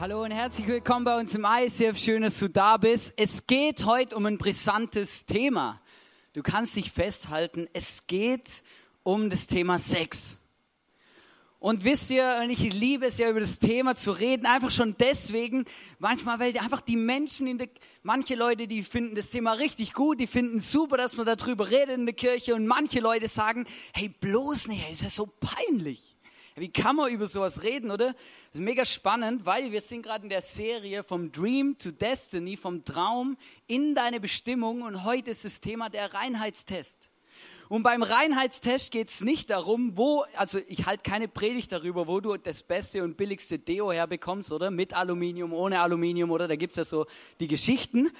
[0.00, 1.98] Hallo und herzlich willkommen bei uns im ICF.
[1.98, 3.12] Schön, dass du da bist.
[3.16, 5.80] Es geht heute um ein brisantes Thema.
[6.32, 8.64] Du kannst dich festhalten, es geht
[9.02, 10.40] um das Thema Sex.
[11.58, 14.96] Und wisst ihr, und ich liebe es ja über das Thema zu reden, einfach schon
[14.98, 15.66] deswegen,
[15.98, 17.68] manchmal, weil einfach die Menschen in der,
[18.02, 21.98] manche Leute, die finden das Thema richtig gut, die finden super, dass man darüber redet
[21.98, 26.11] in der Kirche und manche Leute sagen, hey, bloß nicht, das ist ja so peinlich.
[26.54, 28.12] Wie kann man über sowas reden, oder?
[28.12, 32.56] Das ist mega spannend, weil wir sind gerade in der Serie vom Dream to Destiny,
[32.56, 37.10] vom Traum in deine Bestimmung und heute ist das Thema der Reinheitstest.
[37.70, 42.20] Und beim Reinheitstest geht es nicht darum, wo, also ich halte keine Predigt darüber, wo
[42.20, 44.70] du das beste und billigste Deo herbekommst, oder?
[44.70, 46.48] Mit Aluminium, ohne Aluminium, oder?
[46.48, 47.06] Da gibt es ja so
[47.40, 48.10] die Geschichten.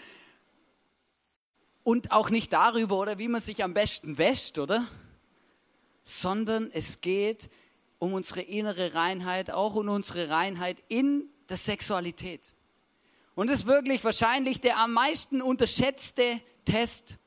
[1.83, 4.89] Und auch nicht darüber, oder wie man sich am besten wäscht, oder?
[6.03, 7.51] Sondern es geht
[8.02, 12.56] um unsere innere Reinheit, auch um unsere Reinheit in der Sexualität.
[13.37, 17.20] Und das ist wirklich wahrscheinlich der am meisten unterschätzte Test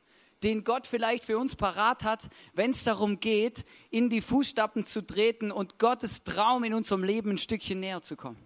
[0.44, 5.02] den Gott vielleicht für uns parat hat, wenn es darum geht, in die Fußstapfen zu
[5.02, 8.46] treten und Gottes Traum in unserem Leben ein Stückchen näher zu kommen.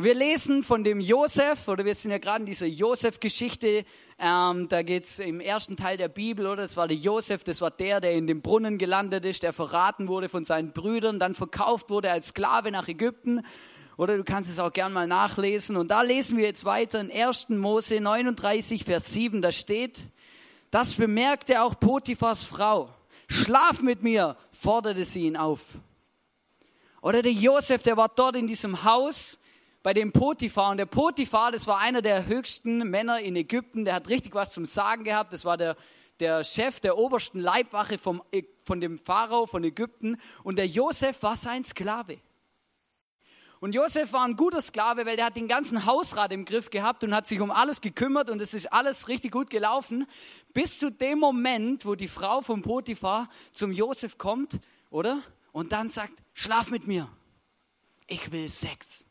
[0.00, 3.84] Und wir lesen von dem Josef, oder wir sind ja gerade in dieser Josef-Geschichte,
[4.18, 6.62] ähm, da geht es im ersten Teil der Bibel, oder?
[6.62, 10.08] Das war der Josef, das war der, der in dem Brunnen gelandet ist, der verraten
[10.08, 13.42] wurde von seinen Brüdern, dann verkauft wurde als Sklave nach Ägypten
[13.98, 15.76] oder du kannst es auch gern mal nachlesen.
[15.76, 17.50] Und da lesen wir jetzt weiter in 1.
[17.50, 20.00] Mose 39, Vers 7, da steht,
[20.70, 22.88] das bemerkte auch Potiphas Frau.
[23.28, 25.60] Schlaf mit mir, forderte sie ihn auf.
[27.02, 29.36] Oder der Josef, der war dort in diesem Haus
[29.82, 30.70] bei dem Potiphar.
[30.70, 34.52] Und der Potiphar, das war einer der höchsten Männer in Ägypten, der hat richtig was
[34.52, 35.32] zum Sagen gehabt.
[35.32, 35.76] Das war der,
[36.20, 38.22] der Chef der obersten Leibwache vom,
[38.64, 40.18] von dem Pharao von Ägypten.
[40.42, 42.18] Und der Josef war sein Sklave.
[43.60, 47.04] Und Josef war ein guter Sklave, weil der hat den ganzen Hausrat im Griff gehabt
[47.04, 50.06] und hat sich um alles gekümmert und es ist alles richtig gut gelaufen,
[50.54, 55.22] bis zu dem Moment, wo die Frau von Potiphar zum Josef kommt, oder?
[55.52, 57.06] Und dann sagt, schlaf mit mir.
[58.06, 59.04] Ich will Sex.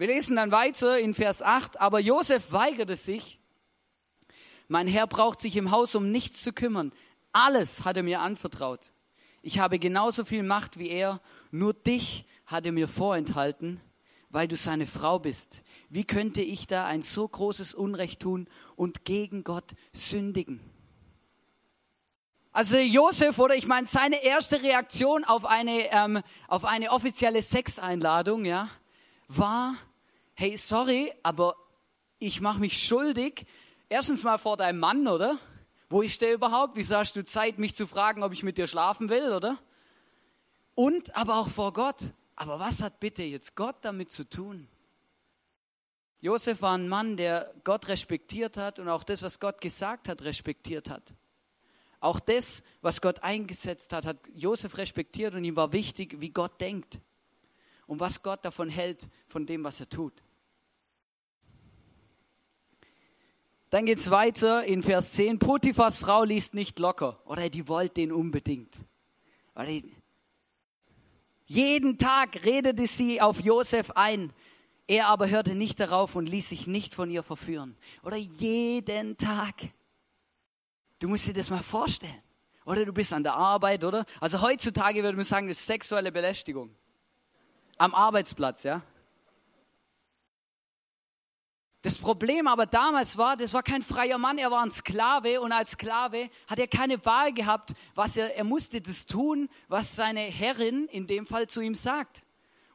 [0.00, 3.38] Wir lesen dann weiter in Vers 8, aber Josef weigerte sich.
[4.66, 6.90] Mein Herr braucht sich im Haus um nichts zu kümmern.
[7.32, 8.92] Alles hat er mir anvertraut.
[9.42, 13.78] Ich habe genauso viel Macht wie er, nur dich hat er mir vorenthalten,
[14.30, 15.62] weil du seine Frau bist.
[15.90, 20.60] Wie könnte ich da ein so großes Unrecht tun und gegen Gott sündigen?
[22.52, 28.46] Also Josef, oder ich meine, seine erste Reaktion auf eine, ähm, auf eine offizielle Sexeinladung,
[28.46, 28.70] ja,
[29.28, 29.74] war,
[30.40, 31.54] hey, sorry, aber
[32.18, 33.44] ich mache mich schuldig,
[33.90, 35.38] erstens mal vor deinem Mann, oder?
[35.90, 36.76] Wo ist der überhaupt?
[36.76, 39.58] Wieso hast du Zeit, mich zu fragen, ob ich mit dir schlafen will, oder?
[40.74, 42.14] Und aber auch vor Gott.
[42.36, 44.66] Aber was hat bitte jetzt Gott damit zu tun?
[46.22, 50.22] Josef war ein Mann, der Gott respektiert hat und auch das, was Gott gesagt hat,
[50.22, 51.12] respektiert hat.
[52.00, 56.62] Auch das, was Gott eingesetzt hat, hat Josef respektiert und ihm war wichtig, wie Gott
[56.62, 56.98] denkt
[57.86, 60.14] und was Gott davon hält, von dem, was er tut.
[63.70, 65.38] Dann geht es weiter in Vers 10.
[65.38, 67.20] Potiphas Frau liest nicht locker.
[67.24, 68.74] Oder die wollte den unbedingt.
[71.46, 74.32] Jeden Tag redete sie auf Josef ein.
[74.88, 77.76] Er aber hörte nicht darauf und ließ sich nicht von ihr verführen.
[78.02, 79.54] Oder jeden Tag.
[80.98, 82.22] Du musst dir das mal vorstellen.
[82.64, 84.04] Oder du bist an der Arbeit, oder?
[84.20, 86.74] Also heutzutage würde man sagen, das ist sexuelle Belästigung.
[87.78, 88.82] Am Arbeitsplatz, ja?
[91.82, 95.50] Das Problem aber damals war, das war kein freier Mann, er war ein Sklave und
[95.50, 100.20] als Sklave hat er keine Wahl gehabt, was er, er musste das tun, was seine
[100.20, 102.22] Herrin in dem Fall zu ihm sagt.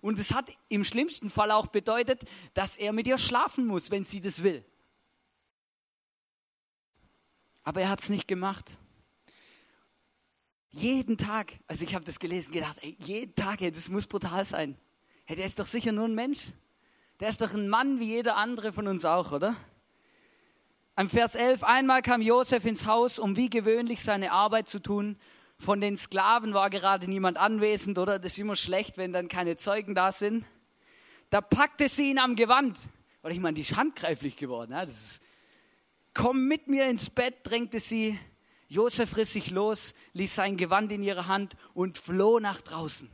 [0.01, 2.23] Und es hat im schlimmsten Fall auch bedeutet,
[2.55, 4.65] dass er mit ihr schlafen muss, wenn sie das will.
[7.63, 8.77] Aber er hat es nicht gemacht.
[10.71, 14.43] Jeden Tag, also ich habe das gelesen, gedacht, ey, jeden Tag, ey, das muss brutal
[14.45, 14.77] sein.
[15.25, 16.53] Hey, der ist doch sicher nur ein Mensch.
[17.19, 19.55] Der ist doch ein Mann wie jeder andere von uns auch, oder?
[20.95, 25.17] Am Vers 11, einmal kam Josef ins Haus, um wie gewöhnlich seine Arbeit zu tun.
[25.57, 28.19] Von den Sklaven war gerade niemand anwesend, oder?
[28.19, 30.45] Das ist immer schlecht, wenn dann keine Zeugen da sind.
[31.29, 32.77] Da packte sie ihn am Gewand.
[33.23, 34.73] Oder ich meine, die ist handgreiflich geworden.
[34.73, 34.85] Ja?
[34.85, 35.21] Das ist,
[36.15, 38.17] Komm mit mir ins Bett, drängte sie.
[38.69, 43.09] Josef riss sich los, ließ sein Gewand in ihre Hand und floh nach draußen.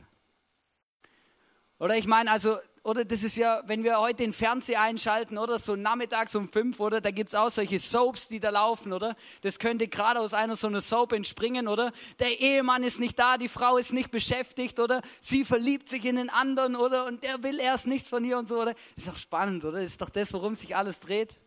[1.78, 5.58] Oder ich meine, also oder das ist ja, wenn wir heute den Fernseher einschalten, oder
[5.60, 9.14] so nachmittags um fünf, oder da gibt's auch solche Soaps, die da laufen, oder?
[9.42, 11.92] Das könnte gerade aus einer so einer Soap entspringen, oder?
[12.18, 15.00] Der Ehemann ist nicht da, die Frau ist nicht beschäftigt, oder?
[15.20, 17.06] Sie verliebt sich in den anderen, oder?
[17.06, 18.74] Und der will erst nichts von ihr und so, oder?
[18.96, 19.80] Ist doch spannend, oder?
[19.80, 21.38] Ist doch das, worum sich alles dreht.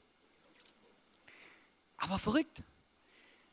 [1.97, 2.63] Aber verrückt.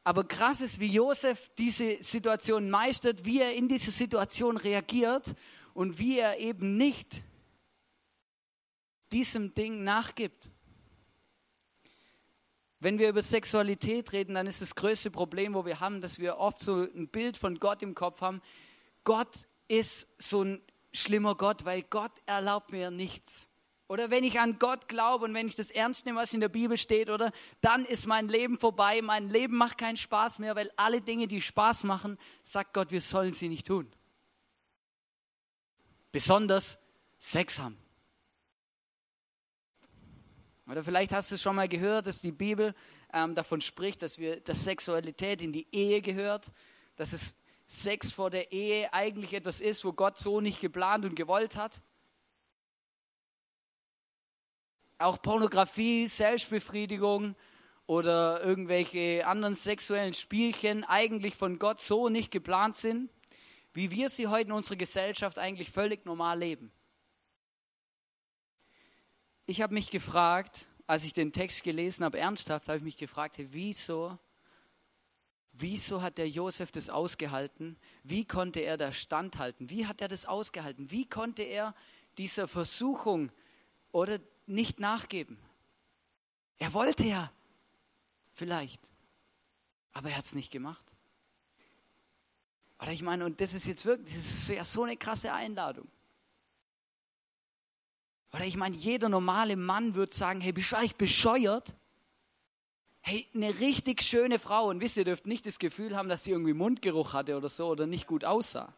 [0.04, 5.34] Aber krass ist, wie Josef diese Situation meistert, wie er in diese Situation reagiert
[5.74, 7.22] und wie er eben nicht
[9.12, 10.50] diesem Ding nachgibt.
[12.80, 16.38] Wenn wir über Sexualität reden, dann ist das größte Problem, wo wir haben, dass wir
[16.38, 18.42] oft so ein Bild von Gott im Kopf haben.
[19.04, 20.60] Gott ist so ein
[20.92, 23.48] schlimmer Gott, weil Gott erlaubt mir nichts.
[23.86, 26.48] Oder wenn ich an Gott glaube und wenn ich das ernst nehme, was in der
[26.48, 27.30] Bibel steht, oder
[27.60, 31.42] dann ist mein Leben vorbei, mein Leben macht keinen Spaß mehr, weil alle Dinge, die
[31.42, 33.86] Spaß machen, sagt Gott, wir sollen sie nicht tun.
[36.10, 36.78] Besonders
[37.18, 37.76] Sex haben.
[40.68, 42.74] Oder vielleicht hast du schon mal gehört, dass die Bibel
[43.12, 46.52] ähm, davon spricht, dass, wir, dass Sexualität in die Ehe gehört,
[46.96, 47.36] dass es
[47.66, 51.80] Sex vor der Ehe eigentlich etwas ist, wo Gott so nicht geplant und gewollt hat.
[54.98, 57.34] Auch Pornografie, Selbstbefriedigung
[57.86, 63.10] oder irgendwelche anderen sexuellen Spielchen eigentlich von Gott so nicht geplant sind,
[63.72, 66.72] wie wir sie heute in unserer Gesellschaft eigentlich völlig normal leben
[69.46, 73.38] ich habe mich gefragt, als ich den Text gelesen habe, ernsthaft, habe ich mich gefragt,
[73.38, 74.18] hey, wieso,
[75.52, 77.76] wieso hat der Josef das ausgehalten?
[78.02, 79.70] Wie konnte er da standhalten?
[79.70, 80.90] Wie hat er das ausgehalten?
[80.90, 81.74] Wie konnte er
[82.18, 83.30] dieser Versuchung
[83.90, 85.38] oder nicht nachgeben?
[86.58, 87.32] Er wollte ja,
[88.32, 88.80] vielleicht,
[89.92, 90.84] aber er hat es nicht gemacht.
[92.80, 95.88] Oder ich meine, und das ist jetzt wirklich, das ist ja so eine krasse Einladung.
[98.32, 101.74] Oder ich meine, jeder normale Mann würde sagen, hey, bist du bescheuert?
[103.02, 104.68] Hey, eine richtig schöne Frau.
[104.68, 107.66] Und wisst ihr, dürft nicht das Gefühl haben, dass sie irgendwie Mundgeruch hatte oder so
[107.66, 108.72] oder nicht gut aussah.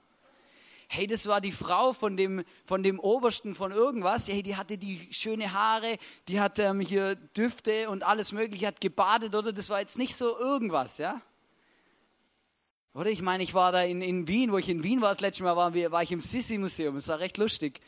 [0.88, 4.28] Hey, das war die Frau von dem, von dem Obersten von irgendwas.
[4.28, 5.98] Hey, die hatte die schöne Haare,
[6.28, 9.52] die hatte ähm, hier Düfte und alles mögliche, hat gebadet, oder?
[9.52, 11.20] Das war jetzt nicht so irgendwas, ja?
[12.92, 15.20] Oder ich meine, ich war da in, in Wien, wo ich in Wien war, das
[15.20, 16.94] letzte Mal war, war ich im Sissi-Museum.
[16.94, 17.80] Das war recht lustig.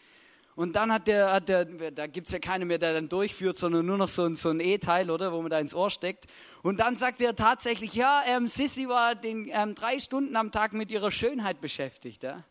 [0.56, 3.84] Und dann hat der, hat der da gibt's ja keine mehr, der dann durchführt, sondern
[3.84, 6.26] nur noch so ein, so ein E-Teil, oder, wo man da ins Ohr steckt.
[6.62, 10.72] Und dann sagt er tatsächlich, ja, ähm, Sissy war den, ähm, drei Stunden am Tag
[10.72, 12.22] mit ihrer Schönheit beschäftigt.
[12.22, 12.42] Ja?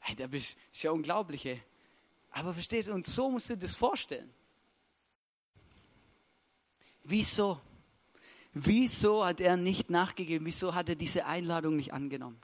[0.00, 1.46] Hey, das ist ja unglaublich.
[1.46, 1.62] Ey.
[2.32, 4.30] Aber verstehst du, und so musst du dir das vorstellen.
[7.02, 7.58] Wieso?
[8.52, 10.44] Wieso hat er nicht nachgegeben?
[10.44, 12.38] Wieso hat er diese Einladung nicht angenommen?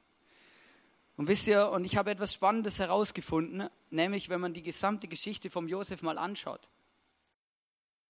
[1.16, 5.48] Und wisst ihr, und ich habe etwas Spannendes herausgefunden, nämlich wenn man die gesamte Geschichte
[5.48, 6.68] vom Josef mal anschaut.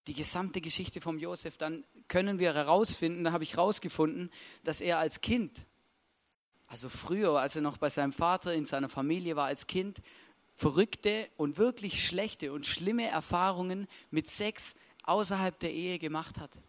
[0.07, 4.31] Die gesamte Geschichte vom Josef, dann können wir herausfinden, da habe ich herausgefunden,
[4.63, 5.67] dass er als Kind,
[6.67, 10.01] also früher, als er noch bei seinem Vater in seiner Familie war, als Kind,
[10.55, 16.63] verrückte und wirklich schlechte und schlimme Erfahrungen mit Sex außerhalb der Ehe gemacht hat.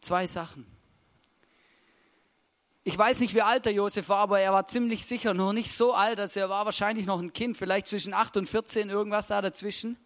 [0.00, 0.66] Zwei Sachen.
[2.90, 5.70] Ich weiß nicht, wie alt der Josef war, aber er war ziemlich sicher noch nicht
[5.70, 9.28] so alt, also er war wahrscheinlich noch ein Kind, vielleicht zwischen 8 und 14, irgendwas
[9.28, 9.96] da dazwischen.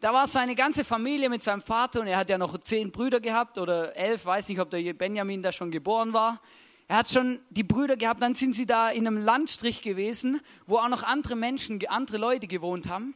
[0.00, 3.20] Da war seine ganze Familie mit seinem Vater und er hat ja noch zehn Brüder
[3.20, 6.40] gehabt oder elf, weiß nicht, ob der Benjamin da schon geboren war.
[6.86, 10.78] Er hat schon die Brüder gehabt, dann sind sie da in einem Landstrich gewesen, wo
[10.78, 13.14] auch noch andere Menschen, andere Leute gewohnt haben.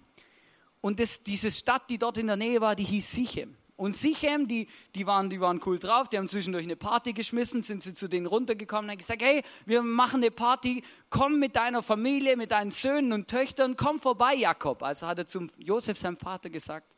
[0.83, 3.57] Und das, diese Stadt, die dort in der Nähe war, die hieß Sichem.
[3.83, 7.63] Und Sichem, die, die, waren, die waren cool drauf, die haben zwischendurch eine Party geschmissen,
[7.63, 11.57] sind sie zu denen runtergekommen und haben gesagt, hey, wir machen eine Party, komm mit
[11.57, 14.85] deiner Familie, mit deinen Söhnen und Töchtern, komm vorbei, Jakob.
[14.85, 16.95] Also hat er zum Josef, seinem Vater, gesagt.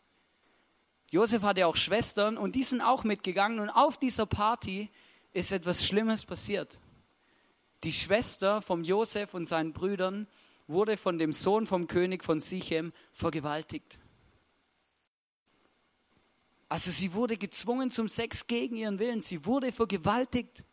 [1.10, 4.90] Josef hatte auch Schwestern und die sind auch mitgegangen und auf dieser Party
[5.32, 6.80] ist etwas Schlimmes passiert.
[7.82, 10.26] Die Schwester vom Josef und seinen Brüdern
[10.66, 14.03] wurde von dem Sohn vom König von Sichem vergewaltigt.
[16.74, 19.20] Also sie wurde gezwungen zum Sex gegen ihren Willen.
[19.20, 20.64] Sie wurde vergewaltigt.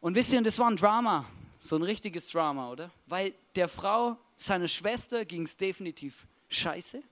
[0.00, 1.26] Und wisst ihr, das war ein Drama,
[1.58, 2.90] so ein richtiges Drama, oder?
[3.04, 7.02] Weil der Frau, seiner Schwester, ging es definitiv scheiße.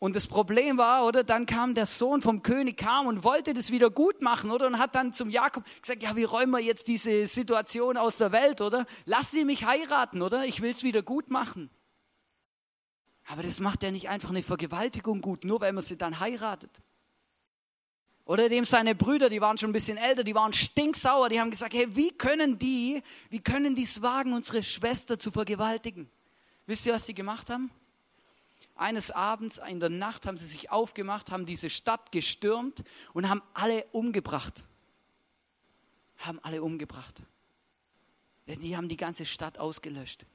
[0.00, 3.70] Und das Problem war, oder, dann kam der Sohn vom König, kam und wollte das
[3.70, 6.88] wieder gut machen, oder, und hat dann zum Jakob gesagt, ja, wie räumen wir jetzt
[6.88, 8.86] diese Situation aus der Welt, oder?
[9.04, 10.44] Lass sie mich heiraten, oder?
[10.46, 11.70] Ich will es wieder gut machen.
[13.30, 16.70] Aber das macht ja nicht einfach eine Vergewaltigung gut, nur weil man sie dann heiratet.
[18.24, 21.52] Oder dem seine Brüder, die waren schon ein bisschen älter, die waren stinksauer, die haben
[21.52, 26.10] gesagt, hey, wie können die, wie können die es wagen, unsere Schwester zu vergewaltigen?
[26.66, 27.70] Wisst ihr, was sie gemacht haben?
[28.74, 32.82] Eines Abends in der Nacht haben sie sich aufgemacht, haben diese Stadt gestürmt
[33.12, 34.64] und haben alle umgebracht.
[36.18, 37.22] Haben alle umgebracht.
[38.48, 40.26] Denn die haben die ganze Stadt ausgelöscht.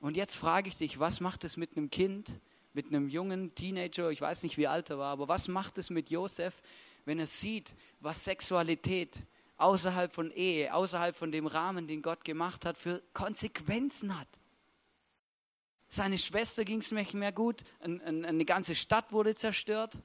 [0.00, 2.40] Und jetzt frage ich dich, was macht es mit einem Kind,
[2.72, 5.90] mit einem jungen Teenager, ich weiß nicht, wie alt er war, aber was macht es
[5.90, 6.62] mit Josef,
[7.04, 9.18] wenn er sieht, was Sexualität
[9.56, 14.28] außerhalb von Ehe, außerhalb von dem Rahmen, den Gott gemacht hat, für Konsequenzen hat?
[15.88, 20.02] Seine Schwester ging es nicht mehr gut, eine ganze Stadt wurde zerstört.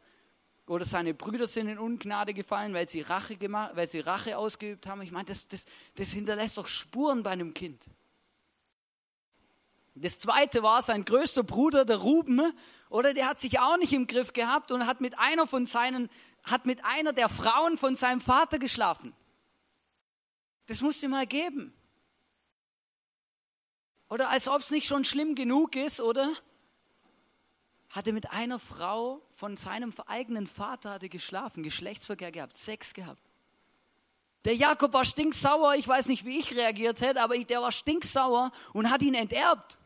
[0.66, 4.88] Oder seine Brüder sind in Ungnade gefallen, weil sie Rache, gemacht, weil sie Rache ausgeübt
[4.88, 5.02] haben.
[5.02, 7.84] Ich meine, das, das, das hinterlässt doch Spuren bei einem Kind.
[9.96, 12.42] Das zweite war sein größter Bruder, der Ruben,
[12.90, 16.10] oder der hat sich auch nicht im Griff gehabt und hat mit einer von seinen,
[16.44, 19.14] hat mit einer der Frauen von seinem Vater geschlafen.
[20.66, 21.74] Das musste mal geben.
[24.10, 26.32] Oder als ob es nicht schon schlimm genug ist, oder?
[27.90, 33.22] Hatte mit einer Frau von seinem eigenen Vater hatte geschlafen, Geschlechtsverkehr gehabt, Sex gehabt.
[34.46, 38.52] Der Jakob war stinksauer, ich weiß nicht, wie ich reagiert hätte, aber der war stinksauer
[38.74, 39.78] und hat ihn enterbt.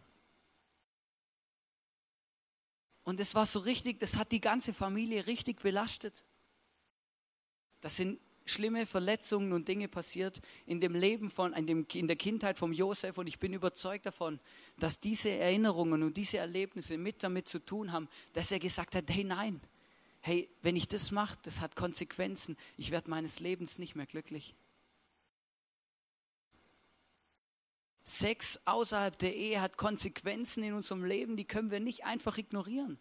[3.08, 6.26] Und es war so richtig, das hat die ganze Familie richtig belastet.
[7.80, 12.18] Das sind schlimme Verletzungen und Dinge passiert in dem Leben von, in, dem, in der
[12.18, 14.42] Kindheit von Josef und ich bin überzeugt davon,
[14.78, 19.06] dass diese Erinnerungen und diese Erlebnisse mit damit zu tun haben, dass er gesagt hat,
[19.10, 19.62] hey nein,
[20.20, 24.54] hey, wenn ich das mache, das hat Konsequenzen, ich werde meines Lebens nicht mehr glücklich.
[28.08, 32.98] Sex außerhalb der Ehe hat Konsequenzen in unserem Leben, die können wir nicht einfach ignorieren.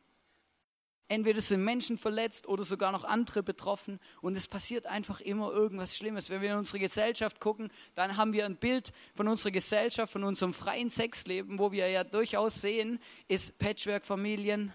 [1.07, 5.97] Entweder sind Menschen verletzt oder sogar noch andere betroffen und es passiert einfach immer irgendwas
[5.97, 6.29] Schlimmes.
[6.29, 10.25] Wenn wir in unsere Gesellschaft gucken, dann haben wir ein Bild von unserer Gesellschaft, von
[10.25, 12.99] unserem freien Sexleben, wo wir ja durchaus sehen,
[13.29, 14.73] ist Patchwork-Familien,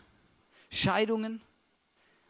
[0.70, 1.42] Scheidungen.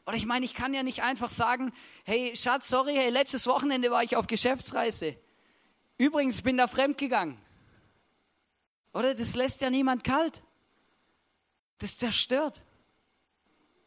[0.07, 1.71] Oder ich meine, ich kann ja nicht einfach sagen,
[2.03, 5.15] hey Schatz, sorry, hey, letztes Wochenende war ich auf Geschäftsreise.
[5.99, 7.37] Übrigens, bin da fremdgegangen.
[8.93, 10.43] Oder das lässt ja niemand kalt.
[11.77, 12.61] Das zerstört.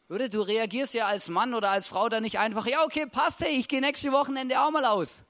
[0.09, 3.39] Oder du reagierst ja als Mann oder als Frau dann nicht einfach, ja, okay, passt,
[3.41, 5.23] hey, ich gehe nächste Wochenende auch mal aus.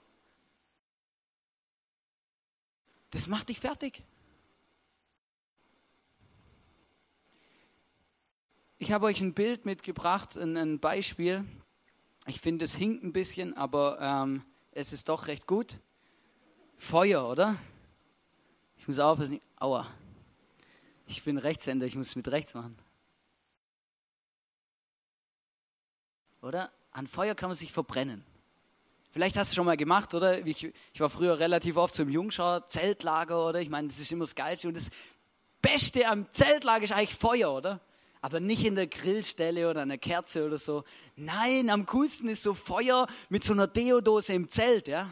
[3.11, 4.03] Das macht dich fertig.
[8.77, 11.45] Ich habe euch ein Bild mitgebracht, ein, ein Beispiel.
[12.27, 15.79] Ich finde, es hinkt ein bisschen, aber ähm, es ist doch recht gut.
[16.77, 17.57] Feuer, oder?
[18.85, 19.41] Ich muss aufpassen.
[19.59, 19.87] Aua.
[21.07, 22.77] Ich bin Rechtshänder, ich muss es mit rechts machen.
[26.43, 26.71] Oder?
[26.91, 28.23] An Feuer kann man sich verbrennen.
[29.09, 30.45] Vielleicht hast du es schon mal gemacht, oder?
[30.45, 33.59] Ich, ich war früher relativ oft zum Jungschau, Zeltlager, oder?
[33.59, 34.67] Ich meine, das ist immer das Geilste.
[34.67, 34.91] Und das
[35.63, 37.81] Beste am Zeltlager ist eigentlich Feuer, oder?
[38.21, 40.83] Aber nicht in der Grillstelle oder einer Kerze oder so.
[41.15, 45.11] Nein, am coolsten ist so Feuer mit so einer Deodose im Zelt, ja?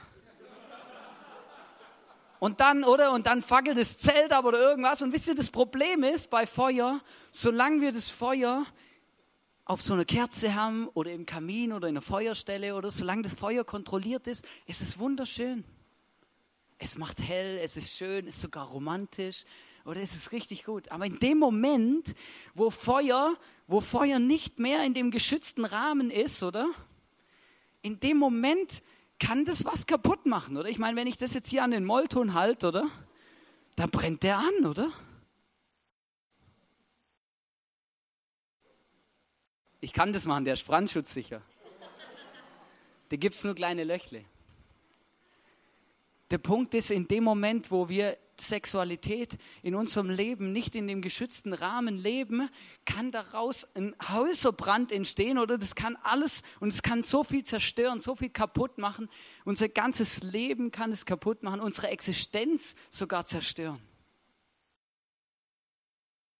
[2.44, 3.14] Und dann, oder?
[3.14, 5.02] Und dann fackelt das Zelt ab oder irgendwas.
[5.02, 7.00] Und wisst ihr, das Problem ist bei Feuer,
[7.32, 8.66] solange wir das Feuer
[9.64, 13.36] auf so einer Kerze haben oder im Kamin oder in einer Feuerstelle oder solange das
[13.36, 15.64] Feuer kontrolliert ist, ist es wunderschön.
[16.80, 19.46] Es macht hell, es ist schön, es ist sogar romantisch
[19.86, 20.92] oder es ist richtig gut.
[20.92, 22.14] Aber in dem Moment,
[22.56, 26.70] wo Feuer, wo Feuer nicht mehr in dem geschützten Rahmen ist, oder?
[27.84, 28.82] In dem Moment
[29.24, 30.68] kann das was kaputt machen, oder?
[30.68, 32.90] Ich meine, wenn ich das jetzt hier an den Mollton halte, oder?
[33.76, 34.92] Dann brennt der an, oder?
[39.80, 41.42] Ich kann das machen, der ist brandschutzsicher.
[43.10, 44.26] Da gibt es nur kleine Löchle.
[46.32, 51.02] Der Punkt ist, in dem Moment, wo wir Sexualität in unserem Leben nicht in dem
[51.02, 52.50] geschützten Rahmen leben,
[52.86, 58.00] kann daraus ein Häuserbrand entstehen oder das kann alles und es kann so viel zerstören,
[58.00, 59.10] so viel kaputt machen.
[59.46, 63.82] Unser ganzes Leben kann es kaputt machen, unsere Existenz sogar zerstören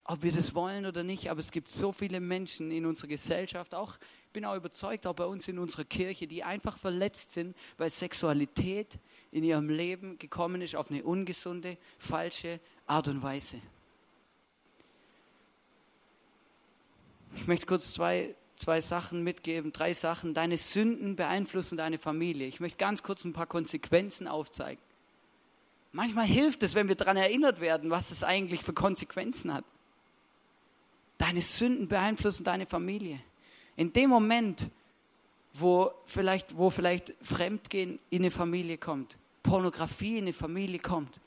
[0.04, 3.74] ob wir das wollen oder nicht, aber es gibt so viele Menschen in unserer Gesellschaft,
[3.74, 3.96] auch
[4.26, 7.90] ich bin auch überzeugt, auch bei uns in unserer Kirche, die einfach verletzt sind, weil
[7.90, 8.98] Sexualität
[9.30, 13.60] in ihrem Leben gekommen ist auf eine ungesunde, falsche Art und Weise.
[17.36, 20.34] Ich möchte kurz zwei, zwei Sachen mitgeben, drei Sachen.
[20.34, 22.46] Deine Sünden beeinflussen deine Familie.
[22.46, 24.82] Ich möchte ganz kurz ein paar Konsequenzen aufzeigen.
[25.92, 29.64] Manchmal hilft es, wenn wir daran erinnert werden, was es eigentlich für Konsequenzen hat.
[31.18, 33.20] Deine Sünden beeinflussen deine Familie.
[33.76, 34.70] In dem Moment,
[35.52, 41.20] wo vielleicht, wo vielleicht Fremdgehen in eine Familie kommt, Pornografie in eine Familie kommt,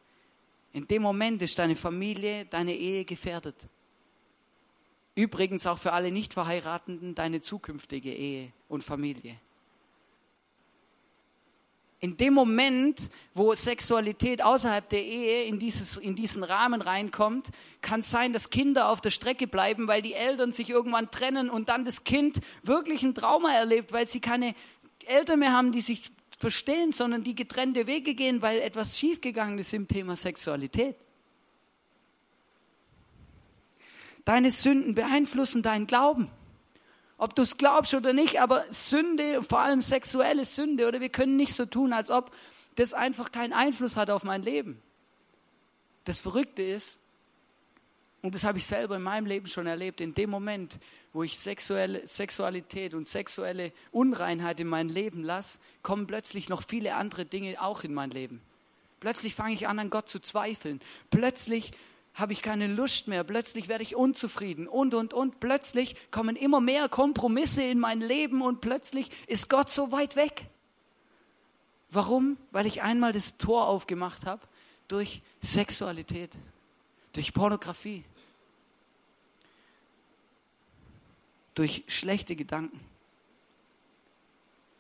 [0.77, 3.56] In dem Moment ist deine Familie, deine Ehe gefährdet.
[5.15, 9.39] Übrigens auch für alle Nichtverheirateten deine zukünftige Ehe und Familie.
[12.00, 17.50] In dem Moment, wo Sexualität außerhalb der Ehe in, dieses, in diesen Rahmen reinkommt,
[17.82, 21.50] kann es sein, dass Kinder auf der Strecke bleiben, weil die Eltern sich irgendwann trennen
[21.50, 24.54] und dann das Kind wirklich ein Trauma erlebt, weil sie keine
[25.08, 29.74] Eltern mehr haben, die sich verstehen, sondern die getrennte Wege gehen, weil etwas schiefgegangen ist
[29.74, 30.96] im Thema Sexualität.
[34.24, 36.30] Deine Sünden beeinflussen deinen Glauben.
[37.17, 41.36] Ob du es glaubst oder nicht, aber Sünde, vor allem sexuelle Sünde, oder wir können
[41.36, 42.31] nicht so tun, als ob
[42.75, 44.81] das einfach keinen Einfluss hat auf mein Leben.
[46.05, 47.00] Das Verrückte ist,
[48.21, 50.79] und das habe ich selber in meinem Leben schon erlebt, in dem Moment,
[51.13, 56.95] wo ich sexuelle, Sexualität und sexuelle Unreinheit in mein Leben lasse, kommen plötzlich noch viele
[56.95, 58.41] andere Dinge auch in mein Leben.
[59.00, 60.81] Plötzlich fange ich an, an Gott zu zweifeln.
[61.12, 61.71] Plötzlich
[62.17, 65.39] habe ich keine Lust mehr, plötzlich werde ich unzufrieden und, und, und.
[65.39, 70.47] Plötzlich kommen immer mehr Kompromisse in mein Leben und plötzlich ist Gott so weit weg.
[71.91, 72.38] Warum?
[72.51, 74.41] Weil ich einmal das Tor aufgemacht habe
[74.88, 76.36] durch Sexualität,
[77.13, 78.03] durch Pornografie,
[81.53, 82.79] durch schlechte Gedanken.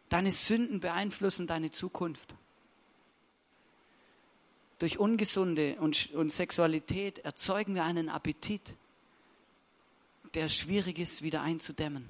[0.09, 2.33] Deine Sünden beeinflussen deine Zukunft.
[4.79, 8.75] Durch Ungesunde und, und Sexualität erzeugen wir einen Appetit,
[10.35, 12.07] der schwierig ist, wieder einzudämmen.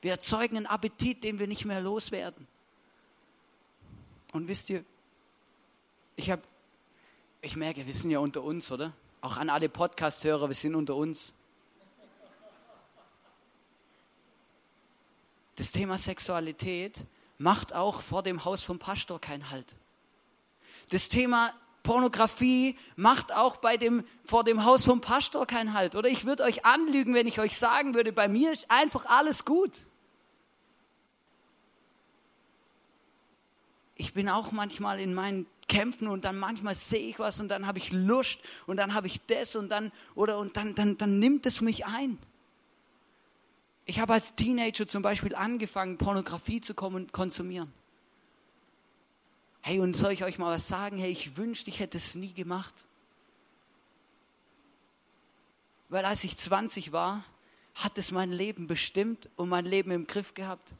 [0.00, 2.46] Wir erzeugen einen Appetit, den wir nicht mehr loswerden.
[4.32, 4.84] Und wisst ihr,
[6.14, 6.42] ich habe,
[7.40, 8.92] ich merke, wir sind ja unter uns, oder?
[9.20, 11.32] Auch an alle Podcast-Hörer, wir sind unter uns.
[15.56, 17.00] Das Thema Sexualität
[17.38, 19.74] macht auch vor dem Haus vom Pastor keinen Halt.
[20.90, 21.52] Das Thema
[21.86, 25.94] Pornografie macht auch bei dem, vor dem Haus vom Pastor keinen Halt.
[25.94, 29.44] Oder ich würde euch anlügen, wenn ich euch sagen würde, bei mir ist einfach alles
[29.44, 29.86] gut.
[33.94, 37.66] Ich bin auch manchmal in meinen Kämpfen und dann manchmal sehe ich was und dann
[37.66, 41.18] habe ich Lust und dann habe ich das und dann, oder und dann, dann, dann
[41.18, 42.18] nimmt es mich ein.
[43.88, 47.72] Ich habe als Teenager zum Beispiel angefangen, Pornografie zu konsumieren.
[49.62, 50.98] Hey, und soll ich euch mal was sagen?
[50.98, 52.74] Hey, ich wünschte, ich hätte es nie gemacht.
[55.88, 57.24] Weil als ich 20 war,
[57.76, 60.72] hat es mein Leben bestimmt und mein Leben im Griff gehabt.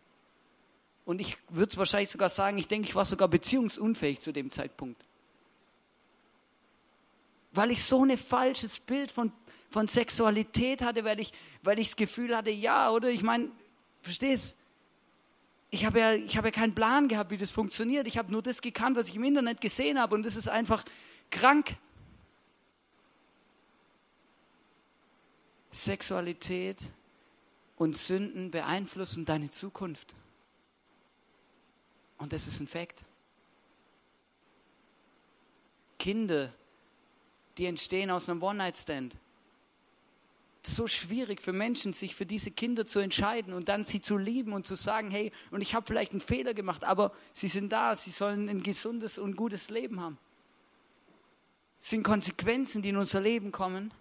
[1.05, 4.51] Und ich würde es wahrscheinlich sogar sagen, ich denke, ich war sogar beziehungsunfähig zu dem
[4.51, 5.05] Zeitpunkt.
[7.53, 9.33] Weil ich so ein falsches Bild von
[9.71, 13.11] von Sexualität hatte, weil ich, weil ich das Gefühl hatte, ja, oder?
[13.11, 13.51] Ich meine,
[14.03, 14.57] verstehst
[15.71, 18.07] ich habe ja, ich habe ja keinen Plan gehabt, wie das funktioniert.
[18.07, 20.85] Ich habe nur das gekannt, was ich im Internet gesehen habe und das ist einfach
[21.31, 21.77] krank.
[25.73, 26.91] Sexualität
[27.77, 30.15] und Sünden beeinflussen deine Zukunft.
[32.17, 33.05] Und das ist ein Fakt.
[35.99, 36.51] Kinder,
[37.59, 39.19] die entstehen aus einem One-Night-Stand,
[40.67, 44.53] so schwierig für Menschen, sich für diese Kinder zu entscheiden und dann sie zu lieben
[44.53, 47.95] und zu sagen, hey, und ich habe vielleicht einen Fehler gemacht, aber sie sind da,
[47.95, 50.19] sie sollen ein gesundes und gutes Leben haben.
[51.79, 53.93] Es sind Konsequenzen, die in unser Leben kommen,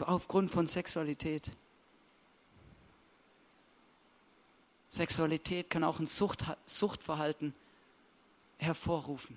[0.00, 1.50] aufgrund von Sexualität.
[4.88, 7.54] Sexualität kann auch ein Sucht, Suchtverhalten
[8.58, 9.36] hervorrufen.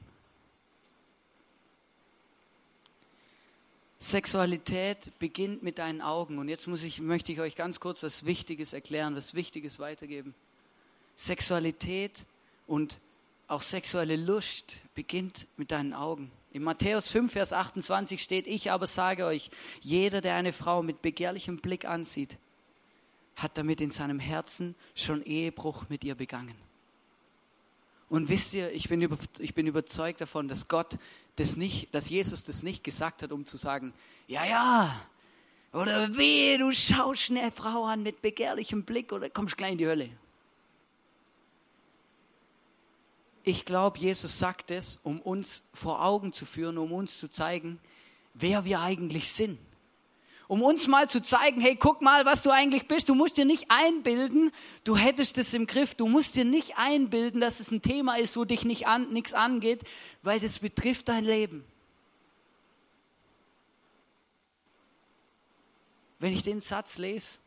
[3.99, 6.37] Sexualität beginnt mit deinen Augen.
[6.39, 10.33] Und jetzt muss ich, möchte ich euch ganz kurz was Wichtiges erklären, was Wichtiges weitergeben.
[11.15, 12.25] Sexualität
[12.65, 12.99] und
[13.49, 16.31] auch sexuelle Lust beginnt mit deinen Augen.
[16.51, 21.01] In Matthäus 5, Vers 28 steht, ich aber sage euch, jeder, der eine Frau mit
[21.01, 22.37] begehrlichem Blick ansieht,
[23.35, 26.55] hat damit in seinem Herzen schon Ehebruch mit ihr begangen.
[28.09, 29.07] Und wisst ihr, ich bin,
[29.39, 30.97] ich bin überzeugt davon, dass Gott
[31.35, 33.93] das nicht, dass Jesus das nicht gesagt hat, um zu sagen,
[34.27, 35.01] ja, ja,
[35.71, 39.87] oder weh, du schaust eine Frau an mit begehrlichem Blick oder kommst gleich in die
[39.87, 40.09] Hölle.
[43.43, 47.79] Ich glaube, Jesus sagt es, um uns vor Augen zu führen, um uns zu zeigen,
[48.33, 49.59] wer wir eigentlich sind
[50.49, 53.07] um uns mal zu zeigen, hey, guck mal, was du eigentlich bist.
[53.07, 54.51] Du musst dir nicht einbilden,
[54.83, 55.93] du hättest es im Griff.
[55.93, 59.35] Du musst dir nicht einbilden, dass es ein Thema ist, wo dich nicht an, nichts
[59.35, 59.83] angeht,
[60.23, 61.63] weil das betrifft dein Leben.
[66.17, 67.37] Wenn ich den Satz lese,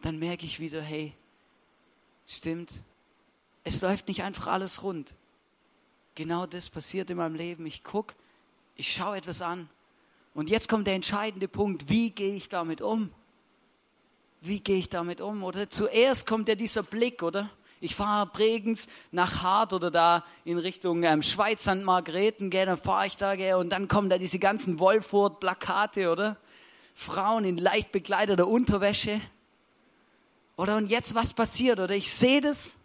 [0.00, 1.12] dann merke ich wieder, hey,
[2.26, 2.72] stimmt,
[3.64, 5.12] es läuft nicht einfach alles rund.
[6.14, 7.66] genau das passiert in meinem Leben.
[7.66, 8.14] Ich gucke,
[8.76, 9.68] ich schaue etwas an.
[10.34, 13.10] Und jetzt kommt der entscheidende Punkt, wie gehe ich damit um?
[14.40, 15.44] Wie gehe ich damit um?
[15.44, 17.48] Oder zuerst kommt ja dieser Blick, oder?
[17.80, 21.82] Ich fahre Bregenz nach Hart oder da in Richtung ähm, Schweiz, St.
[21.82, 26.36] Margrethen, gell, dann fahre ich da, gell, und dann kommen da diese ganzen Wolfurt-Plakate, oder?
[26.94, 29.20] Frauen in leicht bekleideter Unterwäsche.
[30.56, 31.94] Oder und jetzt was passiert, oder?
[31.94, 32.76] Ich sehe das.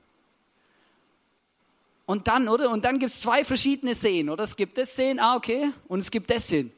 [2.06, 2.72] Und dann, oder?
[2.72, 4.44] Und dann gibt es zwei verschiedene Szenen, oder?
[4.44, 5.72] Es gibt das Szenen, ah, okay.
[5.88, 6.72] Und es gibt das Szenen.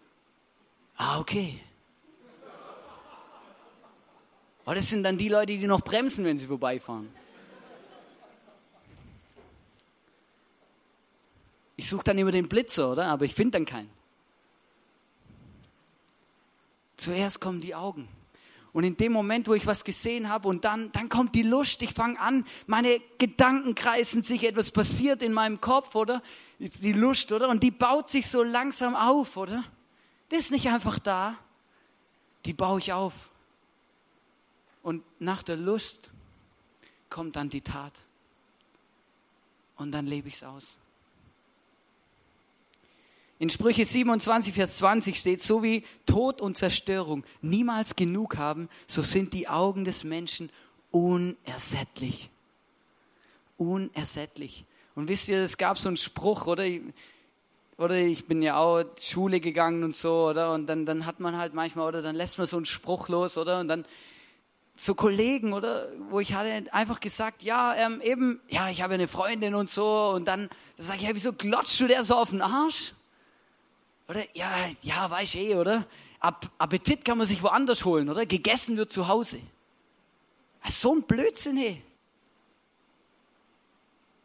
[1.03, 1.59] Ah, okay.
[4.67, 7.09] Oh, das sind dann die Leute, die noch bremsen, wenn sie vorbeifahren.
[11.75, 13.07] Ich suche dann immer den Blitzer, oder?
[13.07, 13.89] Aber ich finde dann keinen.
[16.97, 18.07] Zuerst kommen die Augen.
[18.71, 21.81] Und in dem Moment, wo ich was gesehen habe und dann, dann kommt die Lust,
[21.81, 26.21] ich fange an, meine Gedanken kreisen sich, etwas passiert in meinem Kopf, oder?
[26.59, 27.49] Die Lust, oder?
[27.49, 29.63] Und die baut sich so langsam auf, oder?
[30.31, 31.37] Die ist nicht einfach da,
[32.45, 33.29] die baue ich auf.
[34.81, 36.11] Und nach der Lust
[37.09, 37.93] kommt dann die Tat.
[39.75, 40.77] Und dann lebe ich es aus.
[43.39, 49.01] In Sprüche 27, Vers 20 steht, so wie Tod und Zerstörung niemals genug haben, so
[49.01, 50.51] sind die Augen des Menschen
[50.91, 52.29] unersättlich.
[53.57, 54.65] Unersättlich.
[54.93, 56.65] Und wisst ihr, es gab so einen Spruch, oder?
[57.81, 60.53] Oder ich bin ja auch Schule gegangen und so, oder?
[60.53, 63.39] Und dann, dann hat man halt manchmal, oder dann lässt man so einen Spruch los,
[63.39, 63.59] oder?
[63.59, 63.85] Und dann
[64.75, 65.89] so Kollegen, oder?
[66.09, 70.11] Wo ich hatte einfach gesagt, ja, ähm, eben, ja, ich habe eine Freundin und so.
[70.11, 72.93] Und dann, dann sage ich, ja, wieso glotzt du der so auf den Arsch?
[74.07, 74.21] Oder?
[74.33, 74.51] Ja,
[74.83, 75.87] ja, weiß eh, oder?
[76.19, 78.27] Appetit kann man sich woanders holen, oder?
[78.27, 79.39] Gegessen wird zu Hause.
[80.69, 81.81] So ein Blödsinn, hey.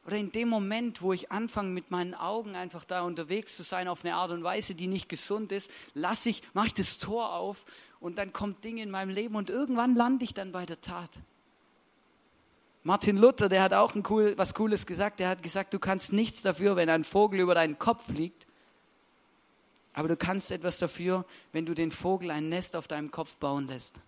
[0.07, 3.89] Oder in dem Moment, wo ich anfange, mit meinen Augen einfach da unterwegs zu sein
[3.89, 7.33] auf eine Art und Weise, die nicht gesund ist, lasse ich, mache ich das Tor
[7.33, 7.65] auf
[7.99, 11.11] und dann kommt Dinge in meinem Leben und irgendwann lande ich dann bei der Tat.
[12.85, 15.19] Martin Luther, der hat auch ein cool, was Cooles gesagt.
[15.19, 18.47] Der hat gesagt, du kannst nichts dafür, wenn ein Vogel über deinen Kopf fliegt.
[19.93, 23.67] Aber du kannst etwas dafür, wenn du den Vogel ein Nest auf deinem Kopf bauen
[23.67, 23.99] lässt.